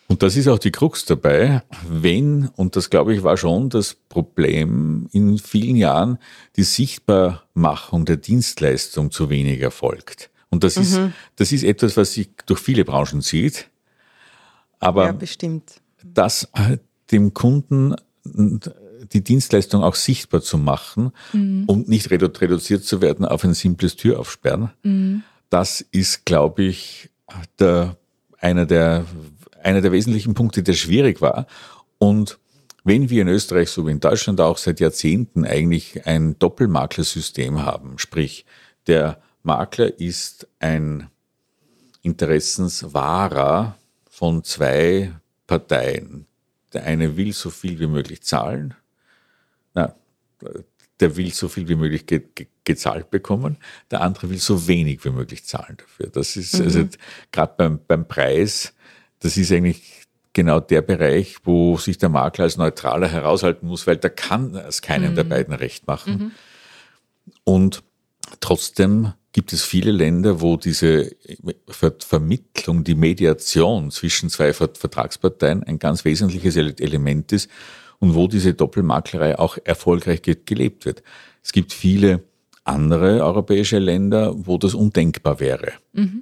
[0.09, 3.95] Und das ist auch die Krux dabei, wenn, und das glaube ich war schon das
[4.09, 6.19] Problem in vielen Jahren,
[6.55, 10.31] die Sichtbarmachung der Dienstleistung zu wenig erfolgt.
[10.49, 11.01] Und das ist,
[11.35, 13.69] das ist etwas, was sich durch viele Branchen zieht.
[14.79, 15.81] Aber ja, bestimmt.
[16.05, 16.79] das äh,
[17.11, 17.97] dem Kunden
[19.13, 21.13] die Dienstleistung auch sichtbar zu machen
[21.67, 27.11] und nicht redu reduziert zu werden auf ein simples Türaufsperren, das ist, glaube ich,
[27.59, 27.97] der,
[28.39, 29.05] einer, der,
[29.63, 31.47] einer der wesentlichen Punkte, der schwierig war.
[31.99, 32.39] Und
[32.85, 37.99] wenn wir in Österreich, so wie in Deutschland auch seit Jahrzehnten eigentlich ein Doppelmaklersystem haben,
[37.99, 38.45] sprich
[38.87, 41.09] der Makler ist ein
[42.03, 43.77] Interessenswahrer
[44.09, 45.13] von zwei
[45.47, 46.27] Parteien.
[46.73, 48.75] Der eine will so viel wie möglich zahlen,
[49.77, 49.95] na,
[50.99, 53.59] der will so viel wie möglich ge ge gezahlt bekommen,
[53.93, 56.09] der andere will so wenig wie möglich zahlen dafür.
[56.09, 56.89] Das ist also
[57.31, 58.75] gerade beim, beim Preis,
[59.21, 63.99] das ist eigentlich genau der Bereich, wo sich der Makler als Neutraler heraushalten muss, weil
[63.99, 66.33] der kann es keinem der beiden recht machen.
[67.45, 67.85] Und
[68.41, 71.15] trotzdem gibt es viele Länder, wo diese
[71.69, 77.49] Ver Vermittlung, die Mediation zwischen zwei Ver Vertragsparteien ein ganz wesentliches Ele- Element ist
[77.99, 81.03] und wo diese Doppelmaklerei auch erfolgreich ge gelebt wird.
[81.43, 82.25] Es gibt viele
[82.65, 85.73] andere europäische Länder, wo das undenkbar wäre.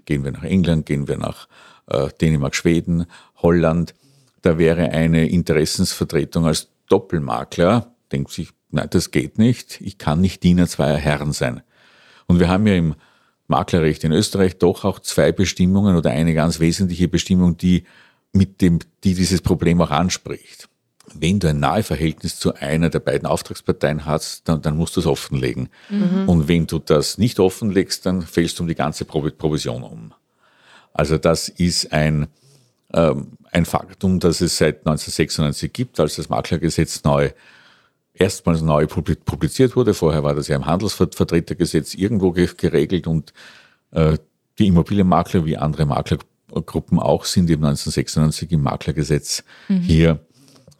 [0.04, 1.48] Gehen wir nach England, gehen wir nach
[1.86, 3.06] äh, Dänemark, Schweden,
[3.36, 3.94] Holland.
[4.42, 10.42] Da wäre eine Interessensvertretung als Doppelmakler, denkt sich, nein, das geht nicht, ich kann nicht
[10.42, 11.62] Diener zweier Herren sein.
[12.26, 12.94] Und wir haben ja im
[13.46, 17.84] Maklerrecht in Österreich doch auch zwei Bestimmungen oder eine ganz wesentliche Bestimmung, die
[18.32, 20.68] mit dem, die dieses Problem auch anspricht.
[21.18, 25.06] Wenn du ein Naheverhältnis zu einer der beiden Auftragsparteien hast, dann, dann musst du es
[25.06, 25.68] offenlegen.
[26.26, 30.12] Und wenn du das nicht offenlegst, dann fällst du um die ganze Provi- Provision um.
[30.92, 32.28] Also das ist ein,
[32.92, 37.30] ähm, ein Faktum, das es seit 1996 gibt, als das Maklergesetz neu
[38.14, 39.92] erstmals neu publi- publiziert wurde.
[39.92, 43.32] Vorher war das ja im Handelsvertretergesetz irgendwo ge geregelt und
[43.90, 44.16] äh,
[44.58, 46.18] die Immobilienmakler wie andere Makler
[46.66, 49.80] Gruppen auch sind, die 1996 im Maklergesetz mhm.
[49.80, 50.20] hier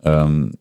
[0.04, 0.52] ähm,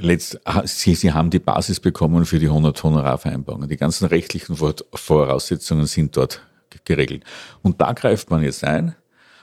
[0.00, 3.68] letzt, sie, sie haben die Basis bekommen für die Honorarvereinbarungen.
[3.68, 6.42] Die ganzen rechtlichen Voraussetzungen sind dort
[6.84, 7.24] geregelt.
[7.62, 8.94] Und da greift man jetzt ein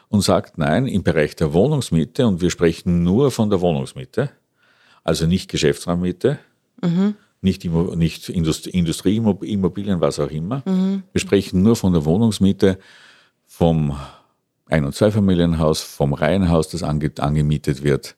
[0.09, 4.29] und sagt, nein, im Bereich der Wohnungsmiete, und wir sprechen nur von der Wohnungsmiete,
[5.03, 6.39] also nicht Geschäftsraummiete,
[6.81, 7.15] mhm.
[7.41, 10.63] nicht, nicht Industrieimmobilien, was auch immer.
[10.65, 11.03] Mhm.
[11.11, 12.77] Wir sprechen nur von der Wohnungsmiete,
[13.45, 13.97] vom
[14.65, 18.16] Ein- und Zweifamilienhaus, vom Reihenhaus, das ange angemietet wird,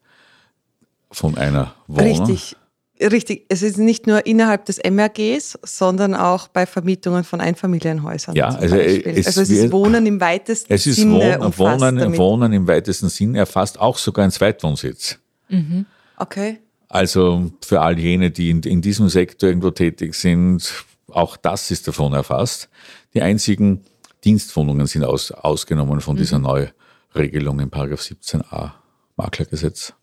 [1.12, 2.28] von einer Wohnung.
[2.28, 2.56] Richtig.
[3.02, 8.36] Richtig, es ist nicht nur innerhalb des MRGs, sondern auch bei Vermietungen von Einfamilienhäusern.
[8.36, 11.40] Ja, also es, also es ist Wohnen im weitesten es ist Sinne.
[11.40, 15.18] Wohn, Wohnen, Wohnen im weitesten Sinn erfasst auch sogar ein Zweitwohnsitz.
[15.48, 15.86] Mhm.
[16.18, 16.60] Okay.
[16.90, 20.70] Also für all jene, die in, in diesem Sektor irgendwo tätig sind,
[21.08, 22.68] auch das ist davon erfasst.
[23.14, 23.82] Die einzigen
[24.26, 26.20] Dienstwohnungen sind aus, ausgenommen von mhm.
[26.20, 28.72] dieser Neuregelung im 17a
[29.16, 29.94] Maklergesetz.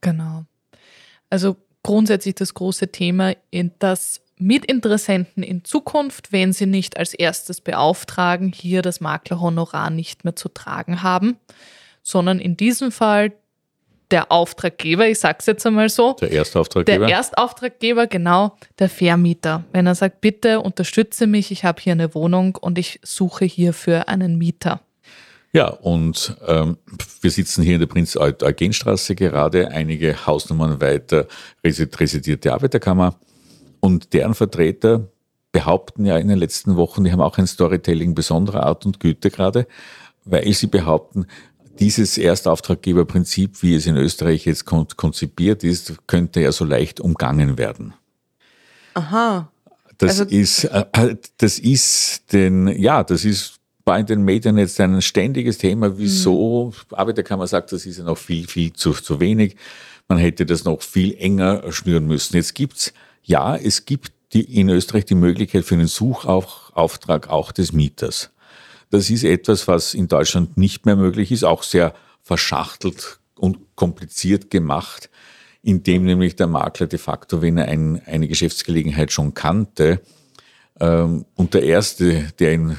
[0.00, 0.44] Genau.
[1.30, 3.34] Also grundsätzlich das große Thema,
[3.78, 10.36] dass Mitinteressenten in Zukunft, wenn sie nicht als erstes beauftragen, hier das Maklerhonorar nicht mehr
[10.36, 11.36] zu tragen haben,
[12.02, 13.32] sondern in diesem Fall
[14.10, 16.14] der Auftraggeber, ich sage es jetzt einmal so.
[16.14, 17.06] Der Erstauftraggeber.
[17.06, 19.64] Der Erstauftraggeber, genau, der Vermieter.
[19.72, 24.08] Wenn er sagt, bitte unterstütze mich, ich habe hier eine Wohnung und ich suche hierfür
[24.08, 24.80] einen Mieter.
[25.52, 26.76] Ja, und ähm,
[27.22, 31.26] wir sitzen hier in der Prinz-Eugen-Straße gerade, einige Hausnummern weiter
[31.64, 33.14] residiert die Arbeiterkammer
[33.80, 35.08] und deren Vertreter
[35.50, 39.30] behaupten ja in den letzten Wochen, die haben auch ein Storytelling besonderer Art und Güte
[39.30, 39.66] gerade,
[40.24, 41.26] weil sie behaupten,
[41.78, 47.94] dieses Erstauftraggeberprinzip, wie es in Österreich jetzt konzipiert ist, könnte ja so leicht umgangen werden.
[48.94, 49.50] Aha.
[49.96, 53.57] Das also ist, äh, das ist den, ja, das ist
[53.88, 56.96] war in den Medien jetzt ein ständiges Thema, wieso mhm.
[56.96, 59.56] Arbeiterkammer sagt, das ist ja noch viel, viel zu, zu wenig.
[60.08, 62.36] Man hätte das noch viel enger schnüren müssen.
[62.36, 67.72] Jetzt gibt's, ja, es gibt die, in Österreich die Möglichkeit für einen Suchauftrag auch des
[67.72, 68.30] Mieters.
[68.90, 74.50] Das ist etwas, was in Deutschland nicht mehr möglich ist, auch sehr verschachtelt und kompliziert
[74.50, 75.08] gemacht,
[75.62, 80.02] indem nämlich der Makler de facto, wenn er ein, eine Geschäftsgelegenheit schon kannte,
[80.80, 82.76] ähm, und der Erste, der ihn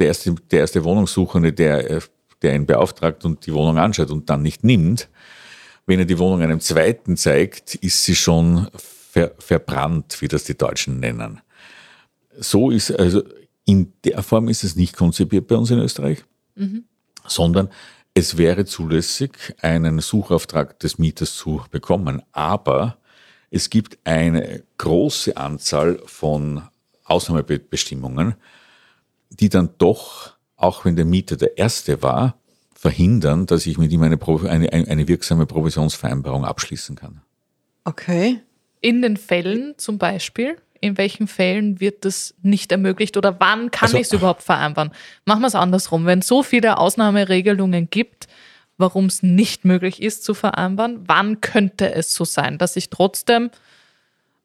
[0.00, 2.02] der erste, der erste Wohnungssuchende, der,
[2.42, 5.08] der ihn beauftragt und die Wohnung anschaut und dann nicht nimmt,
[5.86, 10.56] wenn er die Wohnung einem zweiten zeigt, ist sie schon ver, verbrannt, wie das die
[10.56, 11.40] Deutschen nennen.
[12.38, 13.22] So ist, also
[13.64, 16.84] in der Form ist es nicht konzipiert bei uns in Österreich, mhm.
[17.26, 17.68] sondern
[18.14, 22.22] es wäre zulässig, einen Suchauftrag des Mieters zu bekommen.
[22.32, 22.96] Aber
[23.50, 26.62] es gibt eine große Anzahl von
[27.04, 28.34] Ausnahmebestimmungen,
[29.30, 32.36] die dann doch, auch wenn der Mieter der Erste war,
[32.74, 37.22] verhindern, dass ich mit ihm eine, eine, eine wirksame Provisionsvereinbarung abschließen kann.
[37.84, 38.40] Okay.
[38.80, 43.88] In den Fällen zum Beispiel, in welchen Fällen wird das nicht ermöglicht oder wann kann
[43.88, 44.92] also, ich es überhaupt vereinbaren?
[45.26, 46.06] Machen wir es andersrum.
[46.06, 48.28] Wenn es so viele Ausnahmeregelungen gibt,
[48.78, 53.50] warum es nicht möglich ist zu vereinbaren, wann könnte es so sein, dass ich trotzdem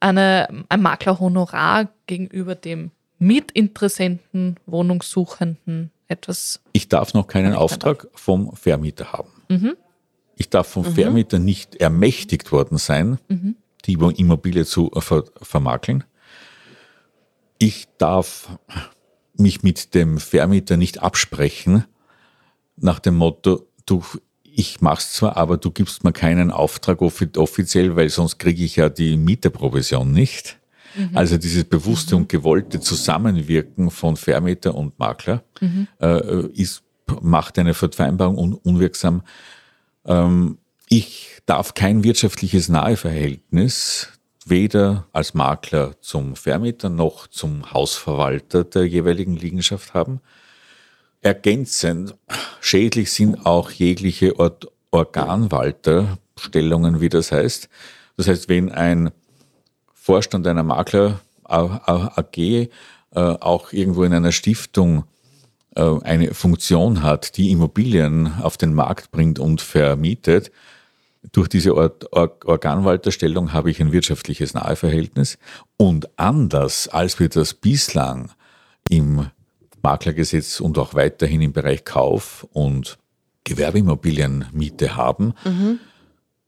[0.01, 6.61] eine, ein Maklerhonorar gegenüber dem Mietinteressenten, Wohnungssuchenden etwas.
[6.73, 9.29] Ich darf noch keinen Auftrag vom Vermieter haben.
[9.49, 9.75] Mhm.
[10.35, 10.93] Ich darf vom mhm.
[10.93, 13.55] Vermieter nicht ermächtigt worden sein, mhm.
[13.85, 16.03] die Immobilie zu ver vermakeln.
[17.57, 18.49] Ich darf
[19.37, 21.85] mich mit dem Vermieter nicht absprechen
[22.77, 24.03] nach dem Motto, du,
[24.43, 28.89] ich mach's zwar, aber du gibst mir keinen Auftrag offiziell, weil sonst kriege ich ja
[28.89, 30.59] die Mieterprovision nicht.
[30.95, 31.09] Mhm.
[31.13, 32.21] Also dieses bewusste mhm.
[32.21, 35.87] und gewollte Zusammenwirken von Vermieter und Makler mhm.
[35.99, 36.83] äh, ist,
[37.21, 39.21] macht eine Vereinbarung un unwirksam.
[40.05, 44.09] Ähm, ich darf kein wirtschaftliches Naheverhältnis
[44.45, 50.21] weder als Makler zum Vermieter noch zum Hausverwalter der jeweiligen Liegenschaft haben.
[51.21, 52.15] Ergänzend
[52.61, 54.57] schädlich sind auch jegliche Or
[54.91, 57.67] Organwalterstellungen, wie das heißt.
[58.15, 59.09] Das heißt, wenn ein
[60.05, 62.69] Vorstand einer Makler AG äh,
[63.15, 65.05] auch irgendwo in einer Stiftung
[65.75, 70.51] äh, eine Funktion hat, die Immobilien auf den Markt bringt und vermietet,
[71.31, 75.39] durch diese Or Or Organwalterstellung habe ich ein wirtschaftliches Naheverhältnis
[75.75, 78.31] und anders als wir das bislang
[78.87, 79.31] im
[79.81, 82.99] Maklergesetz und auch weiterhin im Bereich Kauf und
[83.43, 85.79] Gewerbeimmobilienmiete haben, mhm.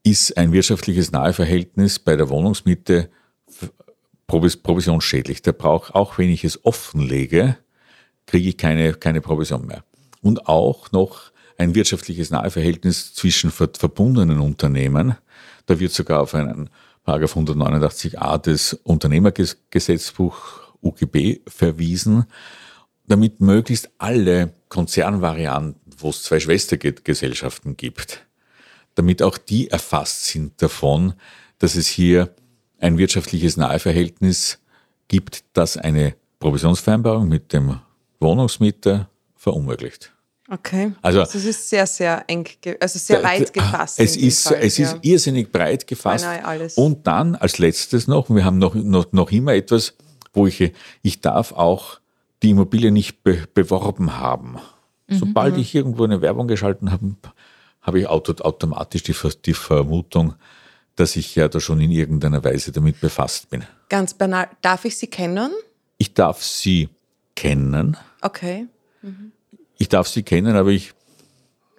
[0.03, 3.09] ist ein wirtschaftliches Naheverhältnis bei der Wohnungsmiete
[4.27, 5.41] provisionsschädlich.
[5.41, 7.57] Der braucht, auch wenn ich es offenlege,
[8.25, 9.83] kriege ich keine, keine Provision mehr.
[10.21, 15.15] Und auch noch ein wirtschaftliches Naheverhältnis zwischen verbundenen Unternehmen.
[15.65, 16.69] Da wird sogar auf einen
[17.03, 22.25] Paragraph 189a des Unternehmergesetzbuch UGB verwiesen,
[23.07, 28.25] damit möglichst alle Konzernvarianten, wo es zwei Schwestergesellschaften gibt,
[28.95, 31.13] damit auch die erfasst sind davon,
[31.59, 32.35] dass es hier
[32.79, 34.59] ein wirtschaftliches Naheverhältnis
[35.07, 37.79] gibt, das eine Provisionsvereinbarung mit dem
[38.19, 40.13] Wohnungsmieter verunmöglicht.
[40.49, 40.93] Okay.
[41.01, 42.47] Also, also es ist sehr, sehr eng,
[42.79, 43.99] also sehr weit gefasst.
[43.99, 44.91] Es ist, Fall, es ja.
[44.91, 46.25] ist irrsinnig breit gefasst.
[46.25, 46.75] alles.
[46.75, 49.95] Und dann als letztes noch, wir haben noch, noch, noch immer etwas,
[50.33, 51.99] wo ich, ich darf auch
[52.43, 54.57] die Immobilie nicht be, beworben haben.
[55.07, 55.17] Mhm.
[55.17, 55.61] Sobald mhm.
[55.61, 57.15] ich irgendwo eine Werbung geschalten habe,
[57.81, 60.35] habe ich automatisch die, die Vermutung,
[60.97, 63.63] dass ich ja da schon in irgendeiner Weise damit befasst bin.
[63.87, 64.49] Ganz banal.
[64.61, 65.51] Darf ich Sie kennen?
[65.97, 66.89] Ich darf Sie
[67.35, 67.95] kennen.
[68.21, 68.67] Okay.
[69.01, 69.31] Mhm
[69.77, 70.93] ich darf sie kennen, aber ich,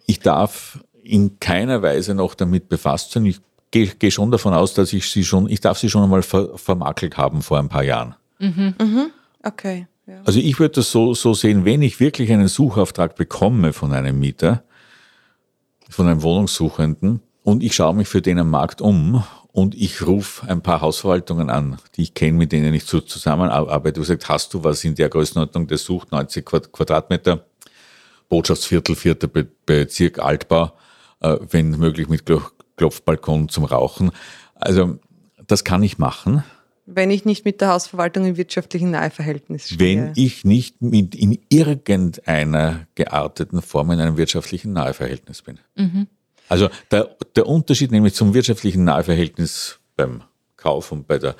[0.06, 3.26] ich darf in keiner Weise noch damit befasst sein.
[3.26, 6.22] Ich gehe geh schon davon aus, dass ich sie schon, ich darf sie schon einmal
[6.22, 8.14] ver, vermakelt haben vor ein paar Jahren.
[8.38, 8.74] Mhm.
[8.80, 9.10] Mhm.
[9.42, 9.86] Okay.
[10.06, 10.22] Ja.
[10.24, 14.18] Also ich würde das so, so sehen, wenn ich wirklich einen Suchauftrag bekomme von einem
[14.18, 14.62] Mieter,
[15.90, 20.46] von einem Wohnungssuchenden, und ich schaue mich für den am Markt um und ich rufe
[20.46, 23.94] ein paar Hausverwaltungen an, die ich kenne, mit denen ich zusammenarbeite.
[23.94, 27.46] Du sagst, hast du was in der Größenordnung, der sucht 90 Quadratmeter,
[28.28, 30.72] Botschaftsviertel, vierter Be Bezirk Altbau,
[31.20, 32.24] äh, wenn möglich mit
[32.76, 34.10] Klopfbalkon zum Rauchen.
[34.54, 34.98] Also
[35.46, 36.44] das kann ich machen.
[36.84, 39.78] Wenn ich nicht mit der Hausverwaltung im wirtschaftlichen Naheverhältnis stehe.
[39.78, 45.58] Wenn ich nicht mit in irgendeiner gearteten Form in einem wirtschaftlichen Naheverhältnis bin.
[45.76, 46.08] Mhm.
[46.48, 50.22] Also der, der Unterschied nämlich zum wirtschaftlichen Naheverhältnis beim
[50.56, 51.36] Kauf und bei der,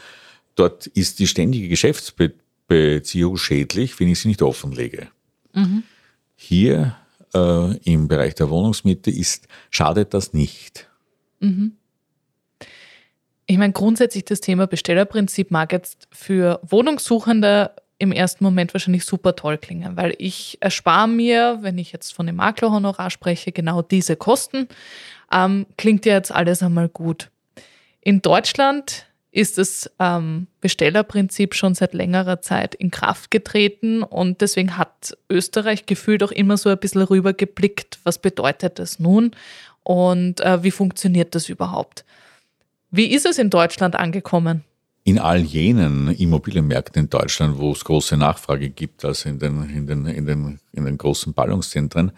[0.55, 5.09] dort ist die ständige Geschäftsbeziehung schädlich, wenn ich sie nicht offenlege.
[5.53, 5.83] Mhm.
[6.37, 6.97] Hier
[7.35, 10.89] äh, im Bereich der Wohnungsmiete ist, schadet das nicht.
[11.41, 11.73] Mhm.
[13.47, 19.35] Ich meine, grundsätzlich das Thema Bestellerprinzip mag jetzt für Wohnungssuchende im ersten Moment wahrscheinlich super
[19.35, 24.17] toll klingen, weil ich erspare mir, wenn ich jetzt von dem Maklerhonorar spreche, genau diese
[24.17, 24.69] Kosten.
[25.33, 27.31] Ähm, klingt ja jetzt alles einmal gut.
[28.01, 34.79] In Deutschland ist das ähm, Bestellerprinzip schon seit längerer Zeit in Kraft getreten und deswegen
[34.79, 39.33] hat Österreich gefühlt auch immer so ein bisschen rübergeblickt, was bedeutet das nun
[39.83, 42.05] und äh, wie funktioniert das überhaupt.
[42.91, 44.65] Wie ist es in Deutschland angekommen?
[45.09, 49.87] In all jenen Immobilienmärkten in Deutschland, wo es große Nachfrage gibt, also in den, in
[49.87, 52.13] den, in den, in den großen Ballungszentren,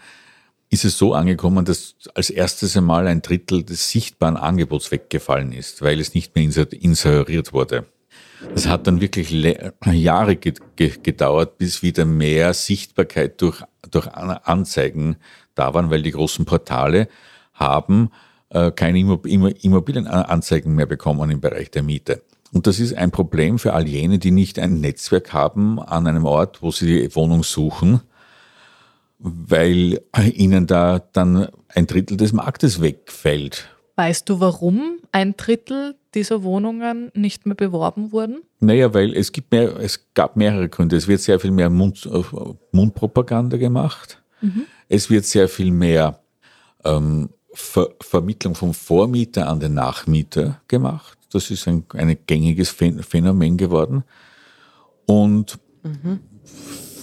[0.69, 5.81] ist es so angekommen, dass als erstes einmal ein Drittel des sichtbaren Angebots weggefallen ist,
[5.81, 7.85] weil es nicht mehr inseriert wurde.
[8.53, 9.31] Es hat dann wirklich
[9.85, 15.15] Jahre gedauert, bis wieder mehr Sichtbarkeit durch, durch Anzeigen
[15.55, 17.07] da waren, weil die großen Portale
[17.53, 18.09] haben
[18.49, 22.21] äh, keine Immobilienanzeigen mehr bekommen im Bereich der Miete.
[22.53, 26.25] Und das ist ein Problem für all jene, die nicht ein Netzwerk haben an einem
[26.25, 28.01] Ort, wo sie die Wohnung suchen
[29.23, 30.01] weil
[30.33, 33.69] ihnen da dann ein Drittel des Marktes wegfällt.
[33.95, 38.41] Weißt du, warum ein Drittel dieser Wohnungen nicht mehr beworben wurden?
[38.59, 40.95] Naja, weil es, gibt mehr, es gab mehrere Gründe.
[40.95, 42.23] Es wird sehr viel mehr Mund, äh,
[42.71, 44.21] Mundpropaganda gemacht.
[44.41, 44.65] Mhm.
[44.89, 46.19] Es wird sehr viel mehr
[46.83, 51.17] ähm, Ver Vermittlung vom Vormieter an den Nachmieter gemacht.
[51.31, 54.03] Das ist ein, ein gängiges Phänomen geworden.
[55.05, 56.19] Und mhm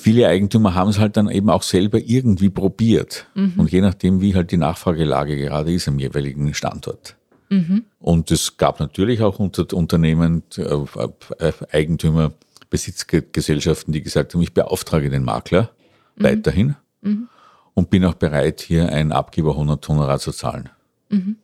[0.08, 3.26] viele Eigentümer haben es halt dann eben auch selber irgendwie probiert.
[3.34, 3.54] Mhm.
[3.58, 7.16] Und je nachdem, wie halt die Nachfragelage gerade ist am jeweiligen Standort.
[7.50, 7.84] Mhm.
[7.98, 12.32] Und es gab natürlich auch unter Unternehmen, äh, äh, Eigentümer,
[12.70, 15.70] Besitzgesellschaften, die gesagt haben, ich beauftrage den Makler
[16.16, 16.24] mhm.
[16.24, 17.28] weiterhin mhm.
[17.74, 20.70] und bin auch bereit, hier ein Abgeberhonorar zu zahlen.
[21.10, 21.36] Mhm.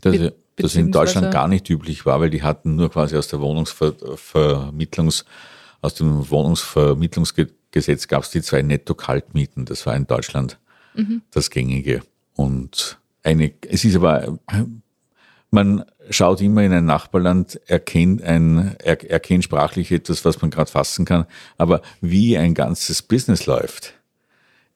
[0.00, 3.40] Das, das in Deutschland gar nicht üblich war, weil die hatten nur quasi aus der
[3.40, 5.24] Wohnungsvermittlungs,
[5.82, 9.64] aus dem Wohnungsvermittlungsgesetz Gesetz gab es die zwei Netto-Kaltmieten.
[9.64, 10.58] Das war in Deutschland
[10.94, 11.22] mhm.
[11.30, 12.02] das gängige.
[12.34, 14.38] Und eine, es ist aber,
[15.50, 20.70] man schaut immer in ein Nachbarland, erkennt, ein, er, erkennt sprachlich etwas, was man gerade
[20.70, 21.26] fassen kann.
[21.58, 23.94] Aber wie ein ganzes Business läuft,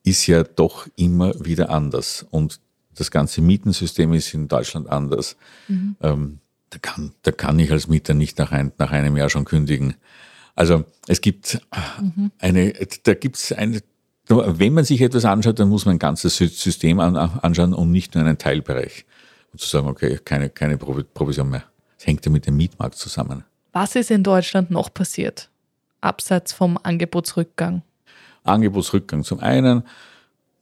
[0.04, 2.26] ist ja doch immer wieder anders.
[2.30, 2.60] Und
[2.94, 5.36] das ganze Mietensystem ist in Deutschland anders.
[5.68, 5.96] Mhm.
[6.00, 6.38] Ähm,
[6.70, 9.94] da, kann, da kann ich als Mieter nicht nach, ein, nach einem Jahr schon kündigen.
[10.54, 11.60] Also es gibt
[12.00, 12.30] mhm.
[12.38, 12.72] eine,
[13.02, 13.80] da gibt es eine,
[14.28, 18.24] wenn man sich etwas anschaut, dann muss man ein ganzes System anschauen und nicht nur
[18.24, 19.04] einen Teilbereich.
[19.52, 21.64] Und zu sagen, okay, keine, keine Provision mehr.
[21.98, 23.44] Das hängt ja mit dem Mietmarkt zusammen.
[23.72, 25.50] Was ist in Deutschland noch passiert,
[26.00, 27.82] abseits vom Angebotsrückgang?
[28.44, 29.84] Angebotsrückgang zum einen,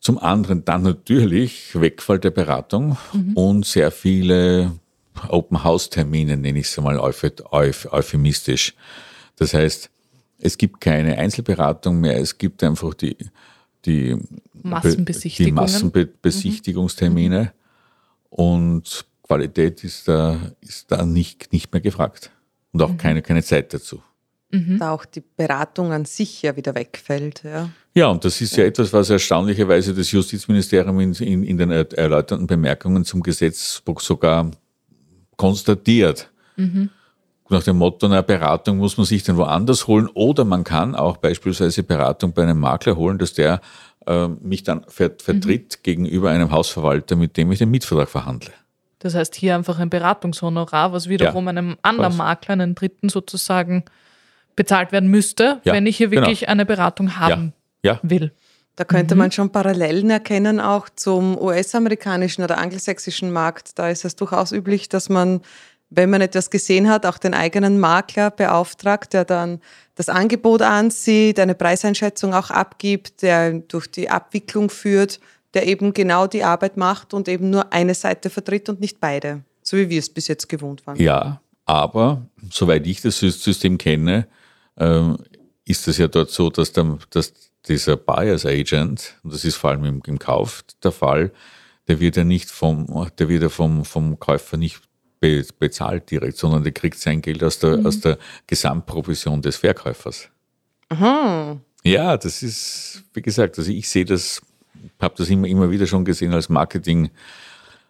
[0.02, 3.34] Zum anderen dann natürlich Wegfall der Beratung mhm.
[3.34, 4.72] und sehr viele
[5.28, 8.74] Open-House-Termine, nenne ich es einmal euphemistisch.
[9.36, 9.90] Das heißt,
[10.40, 13.16] es gibt keine Einzelberatung mehr, es gibt einfach die,
[13.84, 14.16] die,
[14.54, 15.54] Massenbesichtigungen.
[15.54, 17.48] die Massenbesichtigungstermine mhm.
[18.28, 22.32] und Qualität ist da, ist da nicht, nicht mehr gefragt
[22.72, 22.96] und auch mhm.
[22.96, 24.02] keine, keine Zeit dazu.
[24.50, 24.78] Mhm.
[24.80, 27.44] Da auch die Beratung an sich ja wieder wegfällt.
[27.44, 31.70] Ja, ja und das ist ja etwas, was erstaunlicherweise das Justizministerium in, in, in den
[31.70, 34.50] erläuternden Bemerkungen zum Gesetzbuch sogar
[35.36, 36.30] konstatiert.
[36.56, 36.90] Mhm.
[37.48, 41.18] Nach dem Motto, eine Beratung muss man sich dann woanders holen oder man kann auch
[41.18, 43.60] beispielsweise Beratung bei einem Makler holen, dass der
[44.06, 45.82] äh, mich dann vertritt mhm.
[45.82, 48.52] gegenüber einem Hausverwalter, mit dem ich den Mietvertrag verhandle.
[49.00, 52.18] Das heißt hier einfach ein Beratungshonorar, was wiederum ja, einem anderen was?
[52.18, 53.84] Makler, einen Dritten sozusagen
[54.54, 56.52] bezahlt werden müsste, ja, wenn ich hier wirklich genau.
[56.52, 57.61] eine Beratung haben ja,
[58.02, 58.32] will.
[58.76, 59.18] Da könnte mhm.
[59.18, 63.78] man schon Parallelen erkennen, auch zum US-amerikanischen oder angelsächsischen Markt.
[63.78, 65.42] Da ist es durchaus üblich, dass man,
[65.90, 69.60] wenn man etwas gesehen hat, auch den eigenen Makler beauftragt, der dann
[69.94, 75.20] das Angebot ansieht, eine Preiseinschätzung auch abgibt, der durch die Abwicklung führt,
[75.52, 79.42] der eben genau die Arbeit macht und eben nur eine Seite vertritt und nicht beide,
[79.62, 80.96] so wie wir es bis jetzt gewohnt waren.
[80.96, 84.26] Ja, aber soweit ich das System kenne,
[84.78, 85.18] ähm,
[85.72, 87.32] ist es ja dort so, dass, der, dass
[87.66, 91.32] dieser Buyers Agent, und das ist vor allem im, im Kauf der Fall,
[91.88, 92.86] der wird ja nicht vom,
[93.18, 94.80] der wird ja vom, vom Käufer nicht
[95.18, 97.86] be, bezahlt direkt, sondern der kriegt sein Geld aus der, mhm.
[97.86, 100.28] aus der Gesamtprovision des Verkäufers.
[100.90, 101.58] Aha.
[101.82, 104.42] Ja, das ist, wie gesagt, also ich sehe das,
[105.00, 107.10] habe das immer, immer wieder schon gesehen als Marketing,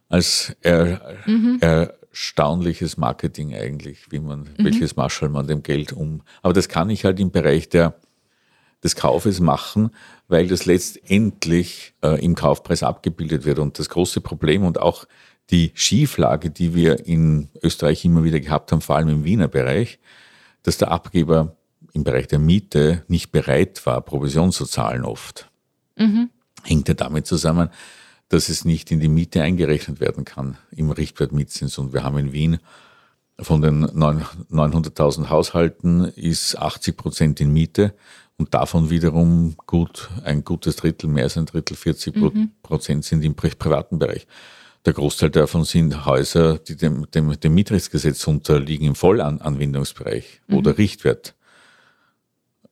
[0.08, 1.58] als er, mhm.
[1.60, 4.64] er, erstaunliches Marketing eigentlich, wie man, mhm.
[4.64, 6.22] welches Marschall man dem Geld um.
[6.42, 7.94] Aber das kann ich halt im Bereich der,
[8.84, 9.90] des Kaufes machen,
[10.28, 13.58] weil das letztendlich äh, im Kaufpreis abgebildet wird.
[13.58, 15.06] Und das große Problem und auch
[15.50, 19.98] die Schieflage, die wir in Österreich immer wieder gehabt haben, vor allem im Wiener Bereich,
[20.62, 21.56] dass der Abgeber
[21.92, 25.50] im Bereich der Miete nicht bereit war, Provision zu zahlen oft.
[25.96, 26.30] Mhm.
[26.62, 27.70] Hängt ja damit zusammen,
[28.32, 31.76] dass es nicht in die Miete eingerechnet werden kann im Richtwert Mietzins.
[31.76, 32.60] Und wir haben in Wien
[33.38, 37.94] von den 900.000 Haushalten ist 80 Prozent in Miete
[38.38, 42.52] und davon wiederum gut ein gutes Drittel, mehr als ein Drittel, 40 mhm.
[42.62, 44.26] Prozent sind im privaten Bereich.
[44.86, 50.62] Der Großteil davon sind Häuser, die dem, dem, dem Mietrechtsgesetz unterliegen im Vollanwendungsbereich, wo mhm.
[50.62, 51.34] der Richtwert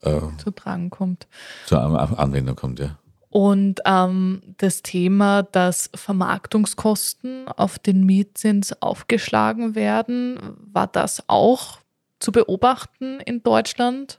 [0.01, 1.29] äh, zu tragen kommt.
[1.67, 1.81] Zur
[2.19, 2.99] Anwendung kommt, ja.
[3.31, 10.39] Und ähm, das Thema, dass Vermarktungskosten auf den Mietzins aufgeschlagen werden,
[10.73, 11.79] war das auch
[12.19, 14.19] zu beobachten in Deutschland?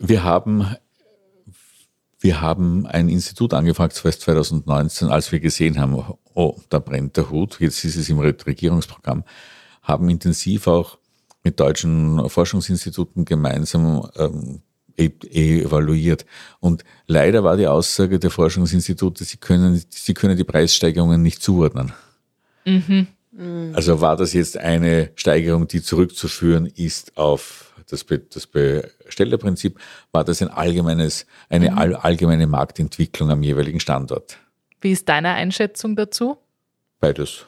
[0.00, 0.66] Wir haben,
[2.18, 6.02] wir haben ein Institut angefragt 2019, als wir gesehen haben,
[6.34, 9.22] oh, da brennt der Hut, jetzt ist es im Regierungsprogramm,
[9.82, 10.98] haben intensiv auch
[11.44, 14.62] mit deutschen Forschungsinstituten gemeinsam ähm,
[14.96, 16.24] evaluiert.
[16.60, 21.92] Und leider war die Aussage der Forschungsinstitute, sie können, sie können die Preissteigerungen nicht zuordnen.
[22.64, 23.08] Mhm.
[23.72, 29.78] Also war das jetzt eine Steigerung, die zurückzuführen ist auf das, Be das Bestellerprinzip?
[30.12, 31.78] War das ein allgemeines, eine mhm.
[31.78, 34.38] all, allgemeine Marktentwicklung am jeweiligen Standort?
[34.80, 36.36] Wie ist deine Einschätzung dazu?
[37.00, 37.46] Beides.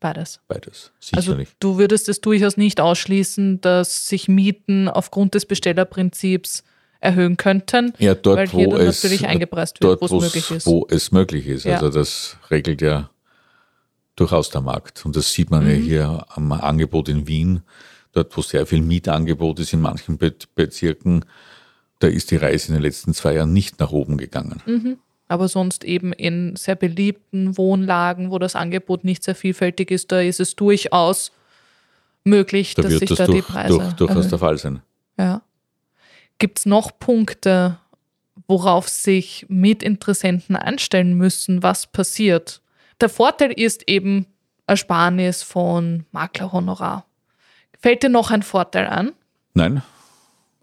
[0.00, 0.40] Beides.
[0.48, 1.28] Beides, sicherlich.
[1.28, 6.64] Also du würdest es durchaus nicht ausschließen, dass sich Mieten aufgrund des Bestellerprinzips
[7.00, 10.66] erhöhen könnten, ja, dort, weil hier dann es, natürlich eingepreist wird, wo es möglich ist.
[10.66, 11.64] Wo es möglich ist.
[11.64, 11.74] Ja.
[11.74, 13.10] Also das regelt ja
[14.16, 15.04] durchaus der Markt.
[15.06, 15.70] Und das sieht man mhm.
[15.70, 17.62] ja hier am Angebot in Wien,
[18.12, 21.24] dort wo sehr viel Mietangebot ist in manchen Be Bezirken,
[22.00, 24.62] da ist die Reise in den letzten zwei Jahren nicht nach oben gegangen.
[24.66, 24.98] Mhm.
[25.30, 30.20] Aber sonst eben in sehr beliebten Wohnlagen, wo das Angebot nicht sehr vielfältig ist, da
[30.20, 31.30] ist es durchaus
[32.24, 34.82] möglich, da dass sich das da durch, die Preise durch, durchaus der Fall sein.
[35.16, 35.42] Ja.
[36.38, 37.78] Gibt es noch Punkte,
[38.48, 42.60] worauf sich Mietinteressenten einstellen müssen, was passiert?
[43.00, 44.26] Der Vorteil ist eben
[44.66, 47.06] Ersparnis von Maklerhonorar.
[47.78, 49.12] Fällt dir noch ein Vorteil an?
[49.54, 49.80] Nein.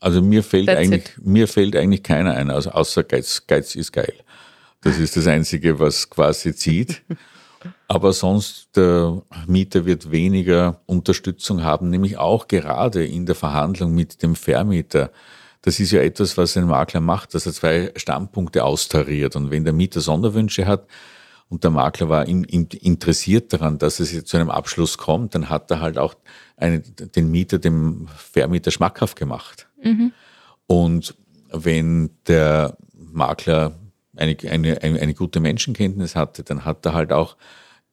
[0.01, 4.13] Also mir fällt, eigentlich, mir fällt eigentlich keiner ein, also außer Geiz, Geiz ist geil.
[4.81, 7.03] Das ist das Einzige, was quasi zieht.
[7.87, 14.21] Aber sonst, der Mieter wird weniger Unterstützung haben, nämlich auch gerade in der Verhandlung mit
[14.21, 15.11] dem Vermieter.
[15.61, 19.35] Das ist ja etwas, was ein Makler macht, dass er zwei Standpunkte austariert.
[19.35, 20.87] Und wenn der Mieter Sonderwünsche hat
[21.49, 25.71] und der Makler war interessiert daran, dass es jetzt zu einem Abschluss kommt, dann hat
[25.71, 26.15] er halt auch
[26.55, 26.83] einen,
[27.15, 29.67] den Mieter dem Vermieter schmackhaft gemacht.
[29.83, 30.13] Mhm.
[30.67, 31.15] Und
[31.51, 33.77] wenn der Makler
[34.17, 37.37] eine, eine, eine, gute Menschenkenntnis hatte, dann hat er halt auch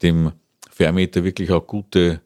[0.02, 0.32] dem
[0.70, 2.20] Vermieter wirklich auch gute,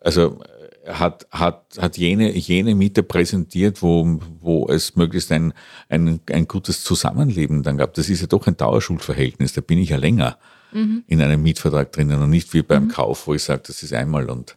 [0.00, 0.40] also
[0.86, 5.52] hat, hat, hat jene, jene Mieter präsentiert, wo, wo es möglichst ein,
[5.88, 7.94] ein, ein gutes Zusammenleben dann gab.
[7.94, 10.38] Das ist ja doch ein Dauerschuldverhältnis, da bin ich ja länger
[10.72, 11.04] mhm.
[11.06, 12.88] in einem Mietvertrag drinnen und nicht wie beim mhm.
[12.88, 14.56] Kauf, wo ich sage, das ist einmal und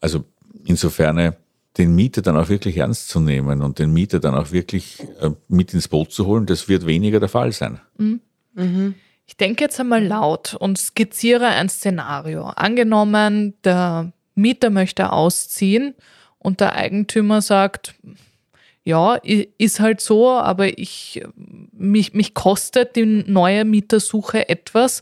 [0.00, 0.24] also
[0.64, 1.34] insofern
[1.80, 5.30] den Mieter dann auch wirklich ernst zu nehmen und den Mieter dann auch wirklich äh,
[5.48, 7.80] mit ins Boot zu holen, das wird weniger der Fall sein.
[7.96, 8.20] Mhm.
[8.54, 8.94] Mhm.
[9.26, 12.44] Ich denke jetzt einmal laut und skizziere ein Szenario.
[12.48, 15.94] Angenommen, der Mieter möchte ausziehen
[16.38, 17.94] und der Eigentümer sagt,
[18.84, 21.22] ja, ist halt so, aber ich,
[21.72, 25.00] mich, mich kostet die neue Mietersuche etwas.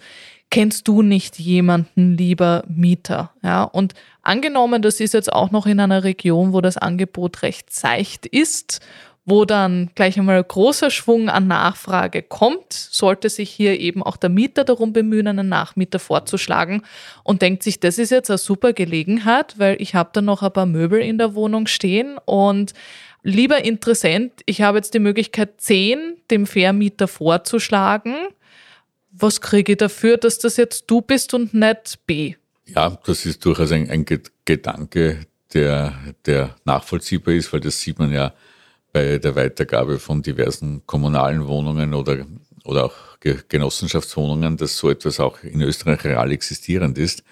[0.51, 3.33] Kennst du nicht jemanden, lieber Mieter?
[3.43, 7.73] Ja, und angenommen, das ist jetzt auch noch in einer Region, wo das Angebot recht
[7.73, 8.81] seicht ist
[9.29, 14.31] wo dann gleich einmal großer Schwung an Nachfrage kommt, sollte sich hier eben auch der
[14.31, 16.83] Mieter darum bemühen, einen Nachmieter vorzuschlagen
[17.25, 20.53] und denkt sich, das ist jetzt eine super Gelegenheit, weil ich habe da noch ein
[20.53, 22.73] paar Möbel in der Wohnung stehen und
[23.23, 28.15] lieber Interessent, ich habe jetzt die Möglichkeit, 10 dem Vermieter vorzuschlagen.
[29.21, 32.35] Was kriege ich dafür, dass das jetzt du bist und nicht B?
[32.67, 34.05] Ja, das ist durchaus ein, ein
[34.45, 35.95] Gedanke, der,
[36.25, 38.33] der nachvollziehbar ist, weil das sieht man ja
[38.93, 42.27] bei der Weitergabe von diversen kommunalen Wohnungen oder,
[42.65, 47.25] oder auch Genossenschaftswohnungen, dass so etwas auch in Österreich real existierend ist.